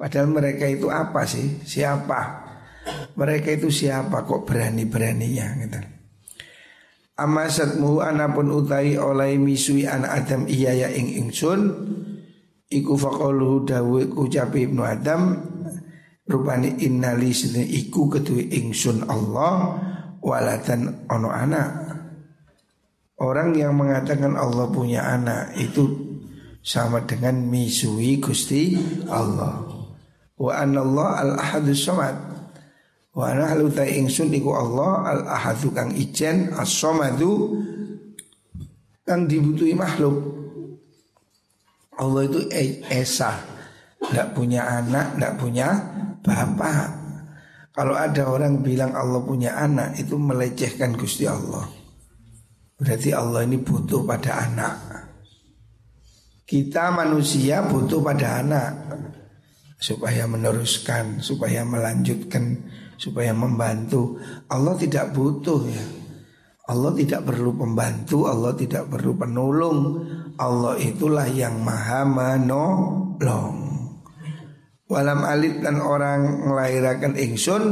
Padahal 0.00 0.28
mereka 0.32 0.64
itu 0.64 0.88
apa 0.88 1.28
sih? 1.28 1.60
Siapa? 1.60 2.48
Mereka 3.14 3.60
itu 3.60 3.68
siapa 3.68 4.24
kok 4.24 4.48
berani-beraninya 4.48 5.46
gitu. 5.60 5.80
Amasatmu 7.20 8.00
anapun 8.00 8.48
utai 8.48 8.96
oleh 8.96 9.36
misui 9.36 9.84
anak 9.84 10.24
Adam 10.24 10.48
iya 10.48 10.72
ya 10.72 10.88
ing 10.88 11.20
ingsun 11.20 11.60
Iku 12.70 12.96
faqaluhu 12.96 13.68
dawe 13.68 14.02
ucapi 14.16 14.70
ibnu 14.70 14.80
Adam 14.80 15.36
Rupani 16.24 16.80
innali 16.86 17.34
sedih 17.36 17.66
iku 17.66 18.08
ketui 18.08 18.48
ingsun 18.56 19.04
Allah 19.04 19.76
Walatan 20.24 21.10
ono 21.12 21.28
anak 21.28 21.68
Orang 23.20 23.52
yang 23.52 23.76
mengatakan 23.76 24.32
Allah 24.32 24.72
punya 24.72 25.04
anak 25.04 25.52
itu 25.60 26.08
sama 26.64 27.04
dengan 27.04 27.36
misui 27.44 28.16
Gusti 28.16 28.76
Allah. 29.12 29.60
Wa 30.40 30.64
Allah 30.64 31.08
al 31.20 31.32
ahadus 31.36 31.84
samad. 31.84 32.16
Wa 33.10 33.34
ana 33.34 33.50
haluta 33.50 33.82
ingsun 33.82 34.30
iku 34.30 34.54
Allah 34.54 34.92
al 35.02 35.20
ahadu 35.26 35.74
kang 35.74 35.90
ijen 35.98 36.54
as 36.54 36.70
samadu 36.70 37.58
kang 39.02 39.26
dibutuhi 39.26 39.74
makhluk. 39.74 40.38
Allah 42.00 42.24
itu 42.24 42.48
esa, 42.88 43.36
tidak 44.00 44.32
punya 44.32 44.64
anak, 44.64 45.18
tidak 45.18 45.34
punya 45.36 45.68
bapak. 46.24 46.88
Kalau 47.76 47.92
ada 47.92 48.24
orang 48.30 48.64
bilang 48.64 48.96
Allah 48.96 49.20
punya 49.20 49.58
anak 49.58 50.00
itu 50.00 50.16
melecehkan 50.16 50.96
Gusti 50.96 51.28
Allah. 51.28 51.68
Berarti 52.80 53.12
Allah 53.12 53.44
ini 53.44 53.60
butuh 53.60 54.08
pada 54.08 54.48
anak. 54.48 54.74
Kita 56.48 56.90
manusia 56.90 57.62
butuh 57.68 58.00
pada 58.00 58.40
anak 58.40 58.72
supaya 59.76 60.24
meneruskan, 60.24 61.20
supaya 61.20 61.62
melanjutkan, 61.62 62.58
supaya 63.00 63.32
membantu. 63.32 64.20
Allah 64.52 64.76
tidak 64.76 65.16
butuh 65.16 65.64
ya. 65.64 65.86
Allah 66.68 66.94
tidak 66.94 67.26
perlu 67.26 67.56
pembantu, 67.56 68.28
Allah 68.30 68.54
tidak 68.54 68.92
perlu 68.92 69.16
penolong. 69.16 69.78
Allah 70.36 70.78
itulah 70.78 71.26
yang 71.26 71.58
maha 71.64 72.06
menolong. 72.06 73.56
Walam 74.86 75.20
alit 75.26 75.58
dan 75.64 75.82
orang 75.82 76.46
melahirkan 76.46 77.18
ingsun, 77.18 77.62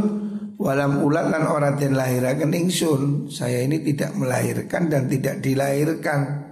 walam 0.58 0.98
ulat 1.02 1.30
dan 1.30 1.46
orang 1.46 1.78
yang 1.78 1.94
lahirakan 1.94 2.50
ingsun. 2.50 3.30
Saya 3.30 3.62
ini 3.62 3.86
tidak 3.86 4.18
melahirkan 4.18 4.90
dan 4.90 5.06
tidak 5.06 5.46
dilahirkan. 5.46 6.50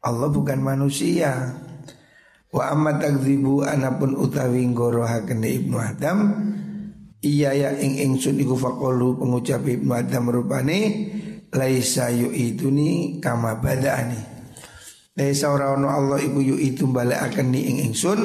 Allah 0.00 0.28
bukan 0.32 0.60
manusia. 0.64 1.60
Wa 2.48 2.72
amat 2.72 3.04
takdzibu 3.04 3.68
anapun 3.68 4.16
utawi 4.16 4.64
ngorohaken 4.64 5.44
Ibnu 5.44 5.76
Adam 5.76 6.18
Iya 7.26 7.50
ya 7.58 7.70
ing 7.74 7.98
ingsun 7.98 8.38
iku 8.38 8.54
faqulu 8.54 9.18
pengucap 9.18 9.66
Ibnu 9.66 9.90
Adam 9.90 10.30
rupane 10.30 11.10
laisa 11.50 12.06
yu'iduni 12.14 13.18
kama 13.18 13.58
bada'ani. 13.58 14.20
Laisa 15.18 15.50
ora 15.50 15.74
ono 15.74 15.90
Allah 15.90 16.22
iku 16.22 16.38
yu'idu 16.38 16.86
balekaken 16.86 17.50
ni 17.50 17.66
ing 17.66 17.76
ingsun 17.90 18.20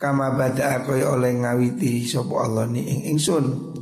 kama 0.00 0.32
bada'a 0.40 0.88
kaya 0.88 1.12
oleh 1.12 1.36
ngawiti 1.36 2.08
sapa 2.08 2.48
Allah 2.48 2.64
ni 2.64 2.80
ing 2.80 3.12
ingsun. 3.12 3.76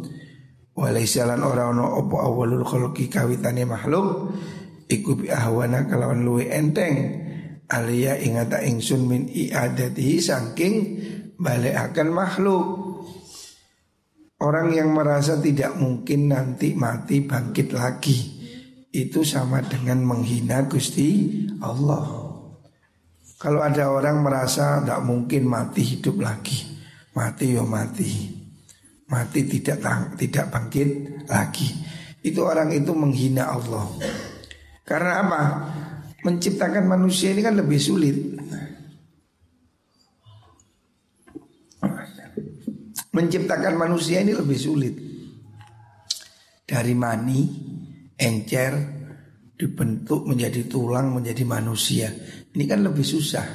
Walaisa 0.75 1.23
lan 1.23 1.47
ora 1.47 1.71
ono 1.71 2.03
apa 2.03 2.17
awalul 2.27 2.67
khalqi 2.67 3.07
kawitane 3.07 3.63
makhluk 3.63 4.35
iku 4.91 5.23
bi 5.23 5.31
ahwana 5.31 5.87
kalawan 5.87 6.27
luwe 6.27 6.51
enteng 6.51 7.23
alia 7.71 8.19
ingata 8.19 8.59
ingsun 8.65 9.07
min 9.07 9.23
iadati 9.31 10.19
saking 10.19 10.75
akan 11.39 12.09
makhluk 12.11 12.92
Orang 14.43 14.75
yang 14.75 14.91
merasa 14.91 15.39
tidak 15.39 15.79
mungkin 15.79 16.35
nanti 16.35 16.75
mati 16.75 17.23
bangkit 17.23 17.71
lagi 17.71 18.19
Itu 18.91 19.23
sama 19.23 19.63
dengan 19.63 20.03
menghina 20.03 20.67
Gusti 20.67 21.31
Allah 21.63 22.27
Kalau 23.39 23.63
ada 23.63 23.95
orang 23.95 24.19
merasa 24.19 24.83
tidak 24.83 25.07
mungkin 25.07 25.47
mati 25.47 25.83
hidup 25.95 26.19
lagi 26.19 26.67
Mati 27.15 27.55
yo 27.55 27.63
mati 27.63 28.11
Mati 29.07 29.47
tidak 29.47 29.79
tidak 30.19 30.51
bangkit 30.51 30.89
lagi 31.31 31.71
Itu 32.27 32.43
orang 32.43 32.75
itu 32.75 32.91
menghina 32.91 33.47
Allah 33.47 33.87
Karena 34.83 35.13
apa? 35.23 35.43
menciptakan 36.23 36.87
manusia 36.87 37.35
ini 37.35 37.43
kan 37.43 37.59
lebih 37.59 37.79
sulit. 37.83 38.17
Menciptakan 43.13 43.77
manusia 43.77 44.25
ini 44.25 44.33
lebih 44.33 44.59
sulit. 44.59 44.95
Dari 46.65 46.97
mani, 46.97 47.41
encer, 48.17 48.73
dibentuk 49.53 50.25
menjadi 50.25 50.65
tulang, 50.65 51.13
menjadi 51.13 51.45
manusia. 51.45 52.09
Ini 52.53 52.65
kan 52.65 52.81
lebih 52.81 53.05
susah. 53.05 53.47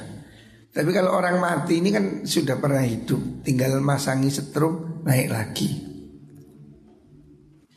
Tapi 0.70 0.90
kalau 0.94 1.18
orang 1.18 1.42
mati 1.42 1.82
ini 1.82 1.90
kan 1.90 2.22
sudah 2.22 2.56
pernah 2.62 2.86
hidup, 2.86 3.42
tinggal 3.42 3.82
masangi 3.82 4.30
setrum 4.30 5.02
naik 5.02 5.28
lagi. 5.28 5.70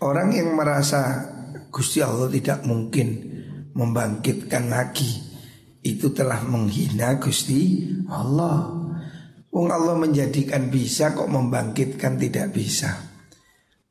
Orang 0.02 0.34
yang 0.34 0.54
merasa 0.54 1.30
Gusti 1.70 2.02
Allah 2.02 2.30
tidak 2.30 2.66
mungkin 2.66 3.08
membangkitkan 3.74 4.70
lagi 4.70 5.08
itu 5.82 6.14
telah 6.14 6.46
menghina 6.46 7.18
Gusti 7.18 7.90
Allah. 8.10 8.81
Wong 9.52 9.68
Allah 9.68 10.00
menjadikan 10.00 10.72
bisa 10.72 11.12
kok 11.12 11.28
membangkitkan 11.28 12.16
tidak 12.16 12.56
bisa. 12.56 13.12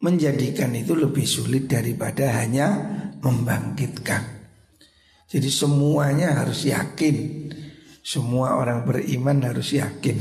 Menjadikan 0.00 0.72
itu 0.72 0.96
lebih 0.96 1.28
sulit 1.28 1.68
daripada 1.68 2.40
hanya 2.40 2.72
membangkitkan. 3.20 4.40
Jadi 5.28 5.50
semuanya 5.52 6.40
harus 6.40 6.64
yakin. 6.64 7.16
Semua 8.00 8.56
orang 8.56 8.88
beriman 8.88 9.44
harus 9.44 9.76
yakin 9.76 10.16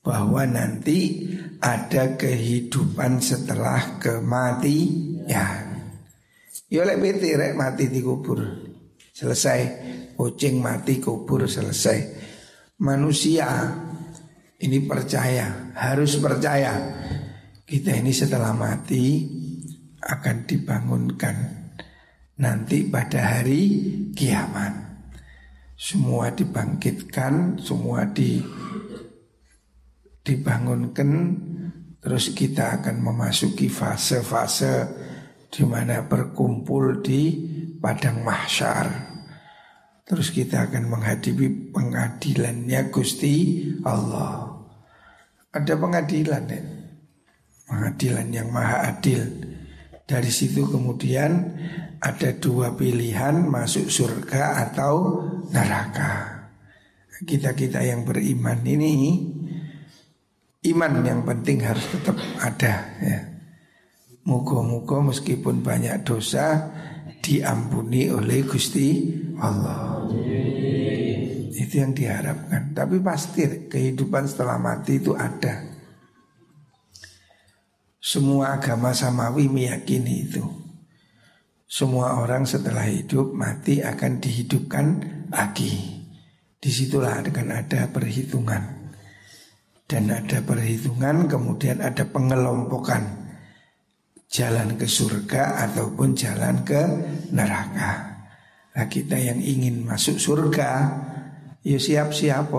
bahwa 0.00 0.48
nanti 0.48 1.28
ada 1.60 2.16
kehidupan 2.16 3.20
setelah 3.20 4.00
kematian. 4.00 5.64
Ya 6.72 6.82
lek 6.88 6.98
rek 7.20 7.52
mati 7.52 7.92
dikubur. 7.92 8.40
Selesai 9.14 9.60
Kucing 10.14 10.62
mati 10.62 11.02
kubur 11.02 11.46
selesai 11.50 11.98
Manusia 12.82 13.46
Ini 14.60 14.78
percaya 14.86 15.74
Harus 15.74 16.18
percaya 16.22 16.74
Kita 17.66 17.90
ini 17.94 18.14
setelah 18.14 18.54
mati 18.54 19.26
Akan 20.04 20.46
dibangunkan 20.46 21.36
Nanti 22.38 22.86
pada 22.86 23.38
hari 23.38 23.62
kiamat 24.14 24.72
Semua 25.74 26.30
dibangkitkan 26.34 27.58
Semua 27.58 28.06
di 28.10 28.38
Dibangunkan 30.24 31.10
Terus 32.04 32.36
kita 32.36 32.84
akan 32.84 33.00
memasuki 33.00 33.72
fase-fase 33.72 34.92
di 35.54 35.64
mana 35.64 36.04
berkumpul 36.04 37.00
di 37.00 37.32
padang 37.80 38.20
mahsyar. 38.20 39.14
Terus 40.04 40.28
kita 40.28 40.68
akan 40.68 40.90
menghadapi 40.90 41.72
pengadilannya 41.72 42.92
Gusti 42.92 43.64
Allah. 43.86 44.43
Ada 45.54 45.78
pengadilan 45.78 46.44
ya. 46.50 46.62
Pengadilan 47.70 48.28
yang 48.34 48.50
maha 48.50 48.90
adil. 48.90 49.22
Dari 50.04 50.28
situ 50.28 50.66
kemudian 50.68 51.56
ada 52.02 52.36
dua 52.36 52.76
pilihan 52.76 53.46
masuk 53.46 53.88
surga 53.88 54.68
atau 54.68 55.24
neraka. 55.48 56.44
Kita-kita 57.24 57.80
yang 57.80 58.04
beriman 58.04 58.60
ini 58.66 58.92
iman 60.74 60.92
yang 61.06 61.22
penting 61.24 61.62
harus 61.62 61.86
tetap 61.88 62.18
ada 62.42 62.74
ya. 63.00 63.18
Muka-muka 64.26 65.00
meskipun 65.04 65.62
banyak 65.62 66.02
dosa 66.04 66.72
diampuni 67.24 68.12
oleh 68.12 68.44
Gusti 68.44 69.12
Allah. 69.40 70.04
Itu 71.54 71.78
yang 71.78 71.94
diharapkan. 71.94 72.74
Tapi 72.74 72.98
pasti 72.98 73.70
kehidupan 73.70 74.26
setelah 74.26 74.58
mati 74.58 74.98
itu 74.98 75.14
ada. 75.14 75.62
Semua 78.02 78.58
agama 78.58 78.90
samawi 78.90 79.46
meyakini 79.46 80.26
itu. 80.26 80.44
Semua 81.64 82.20
orang 82.20 82.44
setelah 82.44 82.84
hidup 82.84 83.32
mati 83.32 83.80
akan 83.80 84.18
dihidupkan 84.18 84.86
lagi. 85.30 86.02
Di 86.58 86.70
situlah 86.74 87.22
akan 87.22 87.48
ada 87.54 87.86
perhitungan. 87.88 88.92
Dan 89.86 90.10
ada 90.10 90.42
perhitungan 90.42 91.30
kemudian 91.30 91.80
ada 91.80 92.02
pengelompokan 92.08 93.24
jalan 94.34 94.74
ke 94.74 94.90
surga 94.90 95.70
ataupun 95.70 96.18
jalan 96.18 96.66
ke 96.66 96.82
neraka. 97.30 98.18
Nah 98.74 98.86
kita 98.90 99.14
yang 99.14 99.38
ingin 99.38 99.86
masuk 99.86 100.18
surga, 100.18 100.90
ya 101.64 101.80
siap-siap 101.80 102.52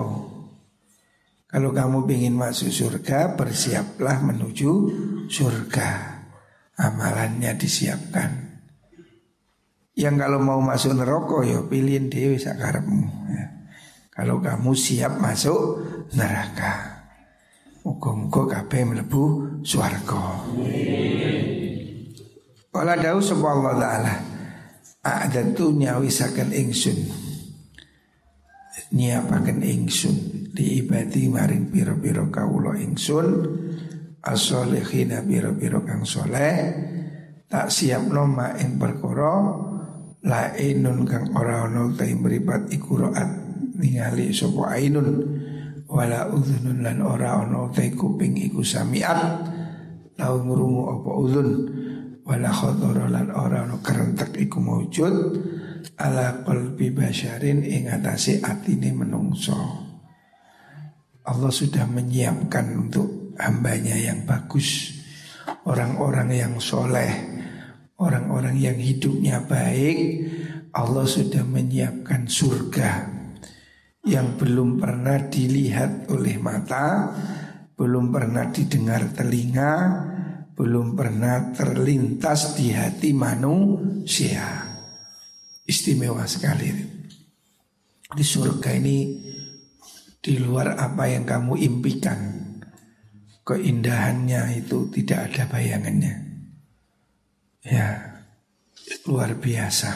Kalau 1.46 1.70
kamu 1.72 2.04
ingin 2.10 2.34
masuk 2.34 2.68
surga, 2.68 3.38
bersiaplah 3.38 4.20
menuju 4.20 4.70
surga. 5.30 6.20
Amalannya 6.76 7.56
disiapkan. 7.56 8.60
Yang 9.96 10.14
kalau 10.20 10.42
mau 10.44 10.60
masuk 10.60 10.92
neraka 10.92 11.40
ya 11.48 11.64
pilihin 11.64 12.12
dewi 12.12 12.36
sakarepmu. 12.36 13.08
Ya. 13.32 13.72
Kalau 14.12 14.44
kamu 14.44 14.76
siap 14.76 15.16
masuk 15.16 15.80
neraka. 16.12 17.00
Muka-muka 17.86 18.60
kabeh 18.60 18.82
melebu 18.84 19.24
suarga. 19.64 20.44
Kala 22.68 23.00
dawu 23.00 23.24
sapa 23.24 23.46
Allah 23.56 23.74
taala 23.80 24.14
A'datu 25.00 25.72
nyawisaken 25.72 26.52
ingsun 26.52 26.98
Nyiapaken 28.94 29.60
ingsun 29.64 30.16
Di 30.54 30.82
ibadi 30.82 31.26
maring 31.26 31.72
piro-piro 31.72 32.30
kawulo 32.30 32.76
ingsun 32.78 33.26
As-solihina 34.22 35.22
piro-piro 35.26 35.82
kang 35.82 36.06
soleh 36.06 36.54
Tak 37.46 37.70
siap 37.70 38.10
noma 38.10 38.54
ing 38.58 38.78
perkara 38.78 39.64
Lainun 40.26 41.06
kang 41.06 41.30
ora 41.38 41.70
ono 41.70 41.94
ta 41.94 42.02
mripat 42.02 42.74
iku 42.74 42.98
roat 42.98 43.30
ningali 43.78 44.34
sapa 44.34 44.74
ainun 44.74 45.22
wala 45.86 46.26
udhunun 46.34 46.82
lan 46.82 46.98
ora 46.98 47.46
ono 47.46 47.70
ta 47.70 47.86
kuping 47.86 48.34
iku 48.34 48.64
samiat 48.64 49.46
lau 50.18 50.34
ngrungu 50.42 50.82
apa 50.98 51.10
udhun 51.14 51.48
wala 52.26 52.50
khodoro 52.50 53.06
lan 53.06 53.30
ora 53.30 53.62
no 53.70 53.78
kerentek 53.78 54.34
iku 54.34 54.58
maujud 54.58 55.14
ala 55.94 56.42
qalbi 56.42 56.90
basyarin 56.90 57.62
ing 57.62 57.86
atase 57.86 58.42
atine 58.42 58.90
menungso 58.90 59.86
Allah 61.26 61.50
sudah 61.50 61.86
menyiapkan 61.86 62.66
untuk 62.74 63.36
hambanya 63.38 63.94
yang 63.94 64.26
bagus 64.26 64.98
orang-orang 65.62 66.34
yang 66.34 66.54
soleh 66.58 67.36
orang-orang 67.96 68.56
yang 68.60 68.76
hidupnya 68.76 69.44
baik, 69.44 70.28
Allah 70.76 71.06
sudah 71.08 71.44
menyiapkan 71.44 72.28
surga 72.28 72.90
yang 74.06 74.36
belum 74.36 74.78
pernah 74.78 75.18
dilihat 75.18 76.12
oleh 76.12 76.36
mata, 76.38 77.10
belum 77.74 78.12
pernah 78.12 78.52
didengar 78.52 79.10
telinga, 79.16 79.72
belum 80.52 80.94
pernah 80.94 81.50
terlintas 81.56 82.54
di 82.54 82.70
hati 82.70 83.10
manusia. 83.16 84.65
Istimewa 85.66 86.22
sekali. 86.30 86.70
Di 88.06 88.22
surga 88.22 88.70
ini 88.78 88.98
di 90.22 90.38
luar 90.38 90.78
apa 90.78 91.10
yang 91.10 91.26
kamu 91.26 91.58
impikan. 91.58 92.18
Keindahannya 93.46 94.58
itu 94.58 94.90
tidak 94.90 95.30
ada 95.30 95.46
bayangannya. 95.46 96.14
Ya, 97.62 98.18
luar 99.06 99.38
biasa. 99.38 99.94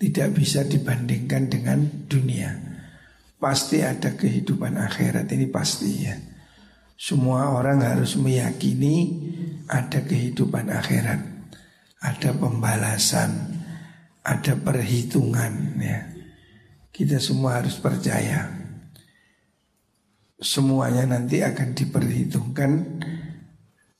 Tidak 0.00 0.28
bisa 0.32 0.64
dibandingkan 0.64 1.48
dengan 1.48 1.84
dunia. 2.08 2.56
Pasti 3.40 3.80
ada 3.80 4.16
kehidupan 4.16 4.76
akhirat 4.76 5.28
ini 5.32 5.48
pasti 5.48 5.90
ya. 6.04 6.16
Semua 7.00 7.56
orang 7.56 7.80
harus 7.80 8.20
meyakini 8.20 9.24
ada 9.68 10.04
kehidupan 10.04 10.68
akhirat. 10.68 11.20
Ada 12.00 12.36
pembalasan, 12.36 13.59
ada 14.24 14.56
perhitungan 14.56 15.80
ya. 15.80 16.00
Kita 16.90 17.22
semua 17.22 17.62
harus 17.62 17.78
percaya. 17.80 18.58
Semuanya 20.40 21.04
nanti 21.04 21.44
akan 21.44 21.76
diperhitungkan 21.76 23.00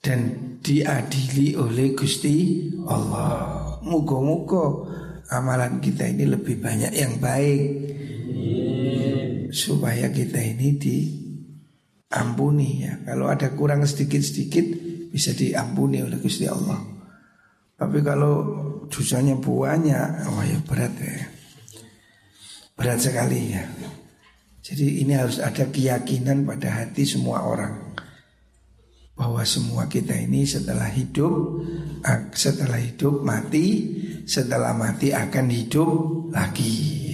dan 0.01 0.21
diadili 0.65 1.57
oleh 1.57 1.93
Gusti 1.93 2.69
Allah. 2.89 3.77
Mugo-mugo 3.85 4.89
amalan 5.33 5.81
kita 5.81 6.09
ini 6.09 6.25
lebih 6.29 6.61
banyak 6.61 6.93
yang 6.97 7.21
baik 7.21 7.65
supaya 9.53 10.09
kita 10.13 10.41
ini 10.41 10.81
diampuni 10.81 12.89
ya. 12.89 13.05
Kalau 13.05 13.29
ada 13.29 13.53
kurang 13.53 13.85
sedikit-sedikit 13.85 14.65
bisa 15.13 15.37
diampuni 15.37 16.01
oleh 16.01 16.17
Gusti 16.21 16.49
Allah. 16.49 16.81
Tapi 17.77 18.01
kalau 18.05 18.35
dosanya 18.91 19.39
banyak, 19.39 20.09
wah 20.27 20.45
ya 20.45 20.59
berat 20.67 20.93
ya. 20.99 21.31
Berat 22.75 22.99
sekali 22.99 23.55
ya. 23.55 23.65
Jadi 24.61 25.01
ini 25.01 25.17
harus 25.17 25.41
ada 25.41 25.71
keyakinan 25.71 26.45
pada 26.45 26.69
hati 26.69 27.09
semua 27.09 27.43
orang 27.47 27.91
bahwa 29.21 29.45
semua 29.45 29.85
kita 29.85 30.17
ini 30.17 30.49
setelah 30.49 30.89
hidup 30.89 31.61
setelah 32.33 32.81
hidup 32.81 33.21
mati 33.21 33.67
setelah 34.25 34.73
mati 34.73 35.13
akan 35.13 35.47
hidup 35.53 35.91
lagi. 36.33 37.13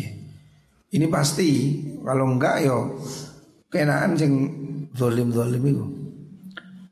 Ini 0.86 1.06
pasti 1.10 1.82
kalau 1.98 2.30
enggak 2.30 2.56
yo 2.62 3.02
kenaan 3.66 4.14
sing 4.14 4.32
zolim 4.94 5.34
zolim 5.34 5.62
itu. 5.66 5.86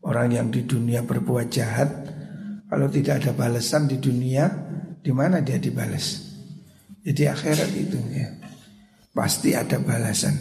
Orang 0.05 0.35
yang 0.35 0.53
di 0.53 0.67
dunia 0.67 1.01
berbuat 1.07 1.49
jahat 1.49 2.04
kalau 2.75 2.91
tidak 2.91 3.23
ada 3.23 3.31
balasan 3.39 3.87
di 3.87 4.03
dunia 4.03 4.51
di 4.99 5.15
mana 5.15 5.39
dia 5.47 5.63
dibalas? 5.63 6.27
Jadi 7.07 7.23
akhirat 7.23 7.71
itu 7.71 8.03
ya 8.11 8.35
pasti 9.15 9.55
ada 9.55 9.79
balasan. 9.79 10.35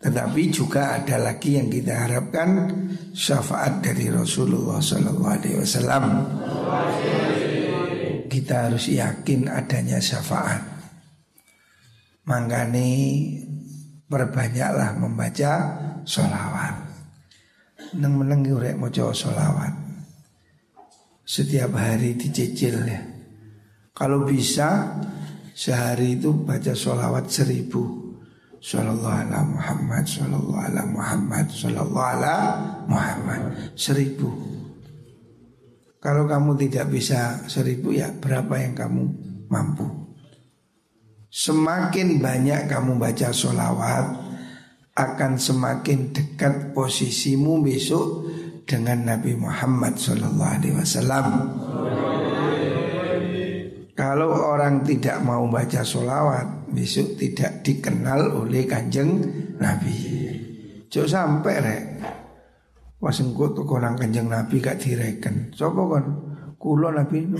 Tetapi 0.00 0.42
juga 0.48 0.96
ada 0.96 1.20
lagi 1.20 1.60
yang 1.60 1.68
kita 1.68 2.08
harapkan 2.08 2.72
syafaat 3.12 3.84
dari 3.84 4.08
Rasulullah 4.08 4.80
Sallallahu 4.80 5.28
Alaihi 5.28 5.60
Wasallam. 5.60 6.04
Kita 8.32 8.72
harus 8.72 8.88
yakin 8.88 9.52
adanya 9.52 10.00
syafaat. 10.00 10.64
Mangkani 12.24 12.88
perbanyaklah 14.08 14.96
membaca 14.96 15.52
sholawat. 16.08 16.80
Neng 17.92 18.16
meneng 18.16 18.40
urek 18.48 18.80
mojo 18.80 19.12
sholawat. 19.12 19.83
Setiap 21.24 21.72
hari 21.72 22.20
dicicil 22.20 22.84
ya. 22.84 23.00
Kalau 23.96 24.28
bisa 24.28 25.00
sehari 25.56 26.20
itu 26.20 26.36
baca 26.36 26.76
sholawat 26.76 27.32
seribu. 27.32 28.04
Sallallahu 28.64 29.28
ala 29.28 29.44
Muhammad, 29.44 30.08
sallallahu 30.08 30.56
ala 30.56 30.82
Muhammad, 30.88 31.46
sallallahu 31.52 32.00
ala 32.16 32.36
Muhammad. 32.88 33.40
Seribu. 33.76 34.28
Kalau 36.00 36.28
kamu 36.28 36.56
tidak 36.68 36.92
bisa 36.92 37.44
seribu 37.48 37.92
ya 37.92 38.12
berapa 38.12 38.60
yang 38.60 38.76
kamu 38.76 39.02
mampu. 39.48 39.88
Semakin 41.34 42.22
banyak 42.22 42.70
kamu 42.70 42.94
baca 42.94 43.34
sholawat 43.34 44.22
Akan 44.94 45.34
semakin 45.34 46.14
dekat 46.14 46.70
posisimu 46.70 47.58
besok 47.66 48.30
Dengan 48.64 48.98
Nabi 49.04 49.36
Muhammad 49.36 50.00
Sallallahu 50.00 50.52
Alaihi 50.56 50.76
Wasallam. 50.76 51.26
Kalau 53.94 54.34
orang 54.34 54.82
tidak 54.82 55.22
mau 55.22 55.46
baca 55.46 55.86
sholawat 55.86 56.64
Besok 56.74 57.14
tidak 57.14 57.62
dikenal 57.62 58.34
oleh 58.34 58.66
kanjeng 58.66 59.22
Nabi. 59.62 59.94
Jauh 60.90 61.06
sampai 61.06 61.54
rek. 61.62 61.82
Wasengkut 62.98 63.54
orang 63.62 63.94
kanjeng 63.94 64.26
Nabi 64.26 64.58
gak 64.58 64.82
direken. 64.82 65.54
Sopo 65.54 65.86
kan 65.94 66.04
Kulo 66.58 66.90
Nabi 66.90 67.30
itu 67.30 67.38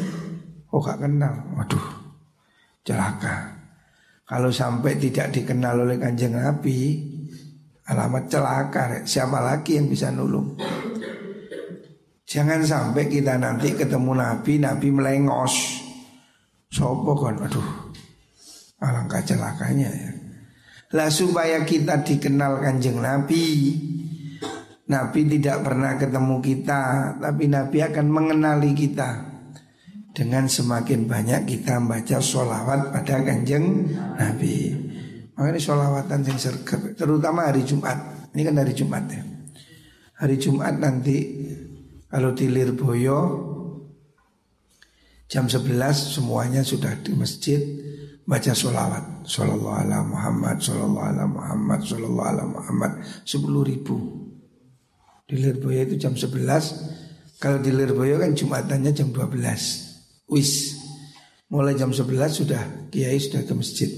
Oh 0.71 0.79
gak 0.79 1.03
kenal. 1.03 1.35
Waduh 1.59 1.87
Celaka. 2.87 3.59
Kalau 4.23 4.55
sampai 4.55 5.03
tidak 5.03 5.35
dikenal 5.35 5.83
oleh 5.83 5.99
kanjeng 5.99 6.39
Nabi 6.39 7.11
Alamat 7.85 8.33
celaka 8.33 9.05
Siapa 9.05 9.45
lagi 9.45 9.77
yang 9.77 9.93
bisa 9.93 10.09
nulung 10.09 10.57
Jangan 12.25 12.65
sampai 12.65 13.07
kita 13.13 13.37
nanti 13.37 13.77
ketemu 13.77 14.17
Nabi 14.17 14.57
Nabi 14.61 14.89
melengos 14.89 15.85
Sopo 16.73 17.13
kan 17.21 17.37
Aduh 17.41 17.95
Alangkah 18.81 19.21
celakanya 19.21 19.93
ya 19.93 20.11
Lah 20.97 21.13
supaya 21.13 21.63
kita 21.63 22.01
dikenal 22.01 22.65
kanjeng 22.65 23.01
Nabi 23.01 23.77
Nabi 24.85 25.21
tidak 25.29 25.65
pernah 25.65 26.01
ketemu 26.01 26.37
kita 26.41 26.81
Tapi 27.21 27.45
Nabi 27.49 27.79
akan 27.85 28.07
mengenali 28.09 28.73
kita 28.73 29.35
dengan 30.15 30.47
semakin 30.47 31.11
banyak 31.11 31.43
kita 31.43 31.83
membaca 31.83 32.23
sholawat 32.23 32.95
pada 32.95 33.19
kanjeng 33.27 33.91
Nabi. 34.15 34.71
Makanya 35.35 35.59
sholawatan 35.59 36.23
yang 36.23 36.39
sergap, 36.39 36.79
terutama 36.95 37.51
hari 37.51 37.67
Jumat. 37.67 37.99
Ini 38.31 38.47
kan 38.47 38.55
hari 38.63 38.73
Jumat 38.79 39.05
ya. 39.11 39.23
Hari 40.23 40.37
Jumat 40.39 40.79
nanti 40.79 41.17
kalau 42.15 42.31
di 42.31 42.47
Lirboyo 42.47 43.19
jam 45.27 45.51
11 45.51 45.67
semuanya 46.15 46.63
sudah 46.63 46.95
di 47.03 47.11
masjid 47.11 47.59
baca 48.23 48.55
sholawat. 48.55 49.27
Sallallahu 49.27 49.79
ala 49.83 49.99
Muhammad, 50.07 50.63
sallallahu 50.63 51.11
ala 51.11 51.27
Muhammad, 51.27 51.83
sallallahu 51.83 52.29
ala 52.31 52.45
Muhammad. 52.47 53.03
10 53.27 53.43
ribu. 53.67 53.97
Di 55.27 55.43
Lirboyo 55.43 55.91
itu 55.91 55.99
jam 55.99 56.15
11 56.15 57.03
Kalau 57.43 57.59
di 57.59 57.73
Lirboyo 57.75 58.21
kan 58.21 58.37
Jumatannya 58.37 58.95
jam 58.95 59.11
12 59.11 60.31
wis 60.31 60.81
mulai 61.53 61.77
jam 61.77 61.93
11 61.93 62.09
sudah 62.33 62.63
kiai 62.89 63.21
sudah 63.21 63.45
ke 63.45 63.53
masjid 63.53 63.91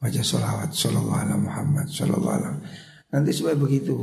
baca 0.00 0.20
sholawat 0.24 0.72
sholawat 0.72 1.28
ala 1.28 1.36
Muhammad 1.36 1.86
sholawat 1.92 2.40
ala 2.40 2.50
nanti 3.12 3.30
supaya 3.36 3.54
begitu 3.54 3.94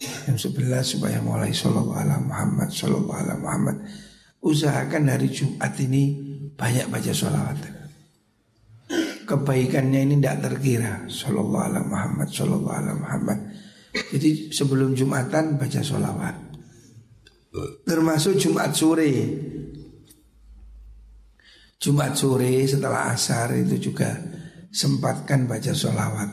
jam 0.00 0.36
11 0.36 0.96
supaya 0.96 1.20
mulai 1.20 1.52
sholawat 1.52 2.08
ala 2.08 2.16
Muhammad 2.24 2.72
sholawat 2.72 3.26
ala 3.26 3.34
Muhammad. 3.36 3.76
Usahakan 4.40 5.12
hari 5.12 5.28
Jumat 5.28 5.76
ini 5.76 6.16
banyak 6.56 6.88
baca 6.88 7.12
sholawat. 7.12 7.58
Kebaikannya 9.28 10.00
ini 10.08 10.14
tidak 10.16 10.48
terkira. 10.48 11.04
Sholawat 11.04 11.68
ala 11.68 11.80
Muhammad 11.84 12.28
sholawat 12.32 12.72
ala 12.80 12.92
Muhammad. 12.96 13.38
Jadi 13.92 14.48
sebelum 14.48 14.96
Jumatan 14.96 15.60
baca 15.60 15.80
sholawat. 15.84 16.36
Termasuk 17.84 18.40
Jumat 18.40 18.72
sore. 18.72 19.12
Jumat 21.80 22.12
sore 22.16 22.64
setelah 22.64 23.12
asar 23.12 23.52
itu 23.56 23.92
juga 23.92 24.16
sempatkan 24.72 25.44
baca 25.44 25.72
sholawat. 25.76 26.30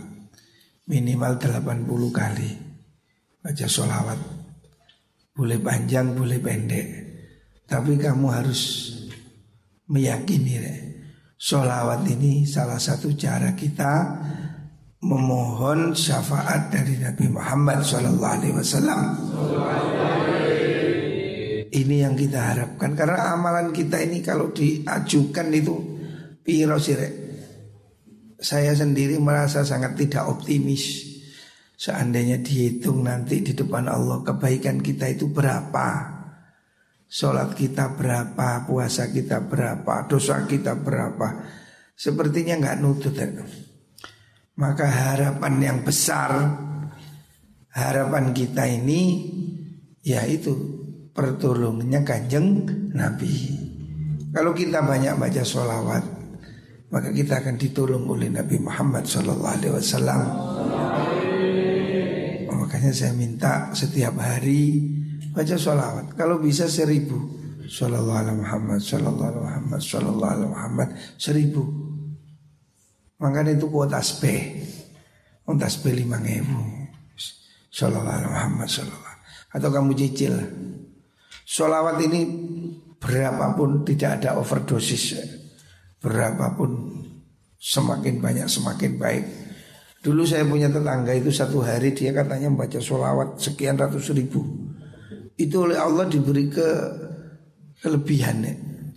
Minimal 0.88 1.36
80 1.36 1.84
kali 2.16 2.67
baca 3.48 3.64
sholawat. 3.64 4.20
Boleh 5.32 5.56
panjang, 5.64 6.12
boleh 6.12 6.36
pendek. 6.44 6.88
Tapi 7.64 7.96
kamu 7.96 8.28
harus 8.28 8.92
meyakini 9.88 10.52
ya, 10.52 10.68
Sholawat 11.38 12.02
ini 12.10 12.44
salah 12.50 12.82
satu 12.82 13.14
cara 13.14 13.54
kita 13.54 14.20
memohon 15.06 15.94
syafaat 15.94 16.74
dari 16.74 16.98
Nabi 16.98 17.30
Muhammad 17.30 17.86
SAW. 17.86 19.00
Ini 21.72 21.96
yang 22.04 22.18
kita 22.18 22.40
harapkan. 22.42 22.98
Karena 22.98 23.38
amalan 23.38 23.70
kita 23.70 24.02
ini 24.02 24.20
kalau 24.26 24.50
diajukan 24.50 25.48
itu 25.54 25.76
piro 26.42 26.82
Saya 28.42 28.74
sendiri 28.74 29.22
merasa 29.22 29.62
sangat 29.62 29.94
tidak 29.94 30.26
optimis. 30.26 31.16
Seandainya 31.78 32.42
dihitung 32.42 33.06
nanti 33.06 33.46
di 33.46 33.54
depan 33.54 33.86
Allah 33.86 34.26
kebaikan 34.26 34.82
kita 34.82 35.14
itu 35.14 35.30
berapa? 35.30 36.18
Sholat 37.06 37.54
kita 37.54 37.94
berapa, 37.94 38.66
puasa 38.66 39.14
kita 39.14 39.46
berapa, 39.46 40.10
dosa 40.10 40.42
kita 40.50 40.74
berapa? 40.74 41.46
Sepertinya 41.94 42.58
nggak 42.58 42.78
nutut 42.82 43.14
ya. 43.14 43.30
Maka 44.58 44.90
harapan 44.90 45.54
yang 45.62 45.80
besar, 45.86 46.34
harapan 47.78 48.34
kita 48.34 48.66
ini 48.66 49.30
yaitu 50.02 50.58
pertolongannya 51.14 52.02
kanjeng 52.02 52.66
Nabi. 52.98 53.54
Kalau 54.34 54.58
kita 54.58 54.82
banyak 54.82 55.14
baca 55.14 55.44
sholawat, 55.46 56.04
maka 56.90 57.10
kita 57.14 57.38
akan 57.38 57.56
ditolong 57.62 58.10
oleh 58.10 58.34
Nabi 58.34 58.58
Muhammad 58.58 59.06
Sallallahu 59.06 59.54
Alaihi 59.62 59.74
Wasallam. 59.78 60.22
Makanya 62.78 62.94
saya 62.94 63.14
minta 63.18 63.74
setiap 63.74 64.22
hari 64.22 64.86
baca 65.34 65.58
sholawat. 65.58 66.14
Kalau 66.14 66.38
bisa 66.38 66.70
seribu, 66.70 67.18
Sallallahu 67.66 68.22
Alaihi 68.22 68.38
Muhammad, 68.38 68.78
Sallallahu 68.78 69.30
Alaihi 69.34 69.46
Muhammad, 69.50 69.82
Sallallahu 69.82 70.30
Alaihi 70.38 70.52
Muhammad, 70.54 70.90
seribu. 71.18 71.64
Makanya 73.18 73.58
itu 73.58 73.66
kuota 73.66 73.98
SP, 73.98 74.30
kuota 75.42 75.66
SP 75.66 75.90
lima 75.98 76.22
ribu. 76.22 76.86
Sallallahu 77.74 78.14
Alaihi 78.14 78.34
Muhammad, 78.38 78.70
Sallallahu. 78.70 79.16
Atau 79.58 79.70
kamu 79.74 79.92
cicil 79.98 80.34
Sholawat 81.50 81.98
ini 82.06 82.22
berapapun 83.02 83.82
tidak 83.82 84.22
ada 84.22 84.38
overdosis 84.38 85.18
Berapapun 85.98 86.94
semakin 87.58 88.22
banyak 88.22 88.46
semakin 88.46 89.02
baik 89.02 89.47
Dulu 90.02 90.24
saya 90.24 90.46
punya 90.46 90.70
tetangga 90.70 91.12
itu 91.14 91.34
satu 91.34 91.62
hari 91.66 91.92
dia 91.92 92.14
katanya 92.14 92.54
membaca 92.54 92.78
sholawat 92.78 93.42
sekian 93.42 93.76
ratus 93.76 94.14
ribu 94.14 94.46
Itu 95.34 95.66
oleh 95.66 95.78
Allah 95.78 96.06
diberi 96.06 96.48
ke 96.50 96.68
kelebihan. 97.82 98.46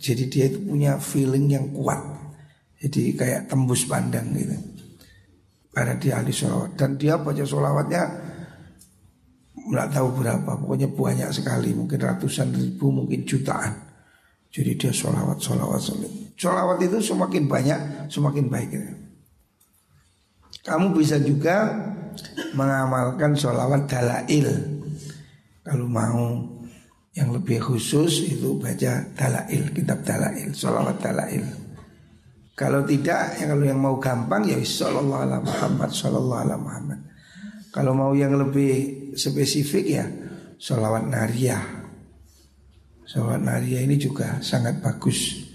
Jadi 0.01 0.23
dia 0.29 0.45
itu 0.49 0.61
punya 0.65 0.97
feeling 0.97 1.45
yang 1.49 1.69
kuat 1.73 2.01
Jadi 2.81 3.13
kayak 3.13 3.49
tembus 3.49 3.85
pandang 3.85 4.33
gitu 4.33 4.57
Karena 5.69 5.93
dia 6.01 6.17
ahli 6.17 6.33
sholawat 6.33 6.73
Dan 6.73 6.97
dia 6.97 7.21
baca 7.21 7.43
sholawatnya 7.45 8.01
nggak 9.61 9.87
tahu 9.93 10.07
berapa, 10.19 10.51
pokoknya 10.57 10.89
banyak 10.89 11.29
sekali, 11.29 11.71
mungkin 11.71 12.01
ratusan 12.01 12.49
ribu, 12.51 12.89
mungkin 12.89 13.23
jutaan. 13.23 13.77
Jadi 14.51 14.75
dia 14.75 14.91
sholawat, 14.91 15.37
sholawat, 15.37 15.79
sholawat. 15.79 16.13
Sholawat 16.35 16.77
itu 16.81 16.97
semakin 16.99 17.43
banyak, 17.45 17.79
semakin 18.09 18.45
baik. 18.49 18.71
Kamu 20.61 20.93
bisa 20.93 21.17
juga 21.17 21.73
mengamalkan 22.53 23.33
sholawat 23.33 23.89
dalail. 23.89 24.49
Kalau 25.61 25.87
mau 25.89 26.41
yang 27.17 27.33
lebih 27.33 27.59
khusus 27.59 28.29
itu 28.29 28.57
baca 28.61 29.05
dalail, 29.17 29.63
kitab 29.73 30.05
dalail, 30.05 30.53
sholawat 30.53 30.97
dalail. 31.01 31.43
Kalau 32.53 32.85
tidak, 32.85 33.41
ya 33.41 33.49
kalau 33.49 33.65
yang 33.65 33.81
mau 33.81 33.97
gampang 33.97 34.45
ya 34.45 34.61
sallallahu 34.61 35.23
alaihi 35.25 35.43
Muhammad, 35.49 35.89
sallallahu 35.89 36.41
alaihi 36.45 36.61
Muhammad. 36.61 36.99
Kalau 37.71 37.95
mau 37.95 38.11
yang 38.11 38.35
lebih 38.35 39.15
spesifik 39.15 39.85
ya 39.87 40.05
Sholawat 40.59 41.07
Nariyah 41.07 41.63
Sholawat 43.07 43.41
Nariyah 43.47 43.81
ini 43.87 43.95
juga 43.95 44.43
sangat 44.43 44.83
bagus 44.83 45.47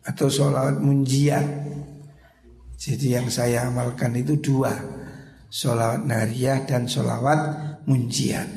Atau 0.00 0.32
sholawat 0.32 0.80
Munjiat 0.80 1.59
Jadi 2.80 3.12
yang 3.12 3.28
saya 3.28 3.68
amalkan 3.68 4.16
itu 4.16 4.40
dua. 4.40 4.72
Sholawat 5.52 6.08
Nariyah 6.08 6.64
dan 6.64 6.88
sholawat 6.88 7.84
Munjiat. 7.84 8.48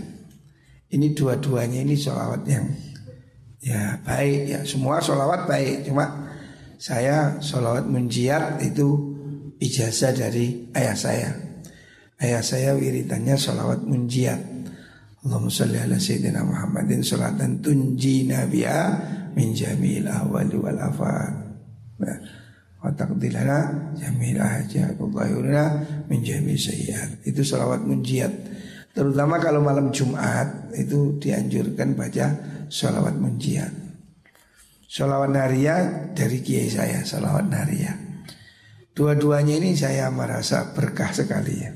Ini 0.93 1.11
dua-duanya 1.11 1.83
ini 1.83 1.99
sholawat 1.99 2.41
yang 2.47 2.71
Ya 3.63 3.99
baik. 4.03 4.41
Ya 4.47 4.59
Semua 4.63 5.03
sholawat 5.03 5.43
baik. 5.43 5.91
Cuma 5.91 6.31
saya 6.79 7.43
sholawat 7.43 7.83
Munjiat 7.83 8.63
itu 8.63 9.11
ijazah 9.59 10.15
dari 10.15 10.71
ayah 10.71 10.95
saya. 10.95 11.31
Ayah 12.23 12.39
saya 12.39 12.79
wiridannya 12.79 13.35
salawat 13.35 13.83
munjiat. 13.83 14.39
Allahumma 15.23 15.51
salli 15.51 15.79
ala 15.79 15.95
Sayyidina 15.95 16.43
Muhammadin 16.43 16.99
Salatan 16.99 17.63
tunji 17.63 18.27
nabiya 18.27 18.91
Min 19.39 19.55
jamil 19.55 20.03
ahwali 20.03 20.59
wal 20.59 20.75
afad 20.75 21.31
nah, 21.95 22.19
Wa 22.83 22.91
taqdilana 22.91 23.95
jamil 23.95 24.43
ahjat 24.43 24.99
Allahurna 24.99 25.63
min 26.11 26.19
jamil 26.19 26.59
sayyad 26.59 27.23
Itu 27.23 27.39
salawat 27.39 27.79
munjiat. 27.79 28.33
Terutama 28.91 29.39
kalau 29.39 29.63
malam 29.63 29.95
Jumat 29.95 30.75
Itu 30.75 31.15
dianjurkan 31.15 31.95
baca 31.95 32.27
salawat 32.67 33.15
munjiat. 33.15 33.71
Salawat 34.83 35.31
naria 35.31 36.11
dari 36.11 36.43
kiai 36.43 36.67
saya 36.67 37.07
Salawat 37.07 37.47
naria 37.47 37.95
Dua-duanya 38.93 39.57
ini 39.63 39.73
saya 39.79 40.11
merasa 40.11 40.75
berkah 40.75 41.15
sekali 41.15 41.55
ya. 41.63 41.71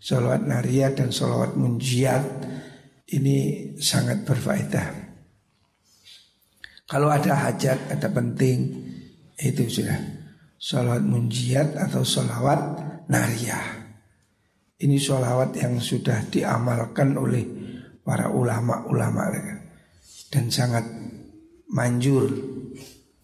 Salawat 0.00 0.48
nariyah 0.48 0.96
dan 0.96 1.12
salawat 1.12 1.52
munjiat 1.52 2.24
Ini 3.12 3.36
sangat 3.76 4.24
berfaedah. 4.24 4.88
Kalau 6.88 7.12
ada 7.12 7.36
hajat, 7.44 7.92
ada 7.92 8.08
penting 8.08 8.88
Itu 9.36 9.68
sudah 9.68 10.19
Salawat 10.60 11.00
munjiat 11.00 11.80
atau 11.80 12.04
salawat 12.04 12.60
nariyah. 13.08 13.80
Ini 14.76 15.00
salawat 15.00 15.56
yang 15.56 15.80
sudah 15.80 16.28
diamalkan 16.28 17.16
oleh 17.16 17.48
para 18.04 18.28
ulama-ulama. 18.28 19.56
Dan 20.28 20.52
sangat 20.52 20.84
manjur 21.72 22.28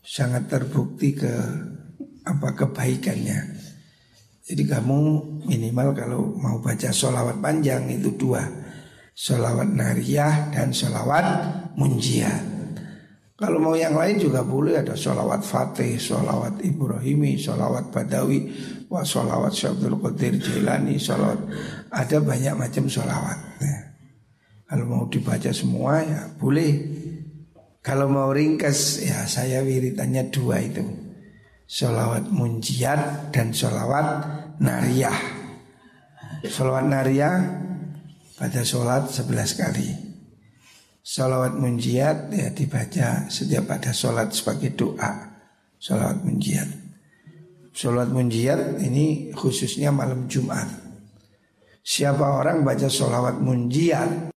Sangat 0.07 0.47
terbukti 0.47 1.19
ke 1.19 1.35
apa 2.23 2.55
kebaikannya. 2.55 3.59
Jadi 4.47 4.63
kamu 4.63 4.99
minimal 5.51 5.91
kalau 5.99 6.31
mau 6.39 6.63
baca 6.63 6.95
sholawat 6.95 7.43
panjang 7.43 7.91
itu 7.91 8.15
dua. 8.15 8.47
Sholawat 9.19 9.67
nariyah 9.67 10.55
dan 10.55 10.71
sholawat 10.71 11.27
munjiat 11.75 12.56
Kalau 13.37 13.61
mau 13.61 13.77
yang 13.77 13.93
lain 13.93 14.17
juga 14.17 14.41
boleh 14.41 14.81
ada 14.81 14.97
sholawat 14.97 15.45
fatih, 15.45 16.01
sholawat 16.01 16.65
ibrahimi, 16.65 17.37
sholawat 17.37 17.93
badawi 17.93 18.49
Wah 18.89 19.05
sholawat 19.05 19.53
syabdul 19.53 20.01
qadir 20.01 20.41
jilani, 20.41 20.97
sholawat 20.97 21.45
Ada 21.93 22.25
banyak 22.25 22.57
macam 22.57 22.89
sholawat 22.89 23.39
ya. 23.61 23.79
Kalau 24.67 24.85
mau 24.89 25.05
dibaca 25.05 25.53
semua 25.53 26.01
ya 26.01 26.33
boleh. 26.33 26.73
Kalau 27.85 28.09
mau 28.09 28.33
ringkas 28.33 29.05
ya 29.05 29.29
saya 29.29 29.61
wiritannya 29.61 30.33
dua 30.33 30.57
itu. 30.65 30.83
Sholawat 31.69 32.33
munjiat 32.33 33.37
dan 33.37 33.53
sholawat 33.53 34.07
nariyah. 34.65 35.19
Sholawat 36.41 36.89
nariyah 36.89 37.37
pada 38.41 38.65
sholat 38.65 39.13
sebelas 39.13 39.53
kali 39.61 40.06
Sholawat 41.07 41.55
munjiat 41.55 42.35
ya 42.35 42.51
dibaca 42.51 43.31
setiap 43.31 43.71
pada 43.71 43.95
sholat 43.95 44.35
sebagai 44.35 44.75
doa. 44.75 45.39
Sholawat 45.79 46.19
munjiat. 46.27 46.67
Sholawat 47.71 48.11
munjiat 48.11 48.83
ini 48.83 49.31
khususnya 49.31 49.95
malam 49.95 50.27
Jumat. 50.27 50.67
Siapa 51.87 52.43
orang 52.43 52.67
baca 52.67 52.91
sholawat 52.91 53.39
munjiat 53.39 54.35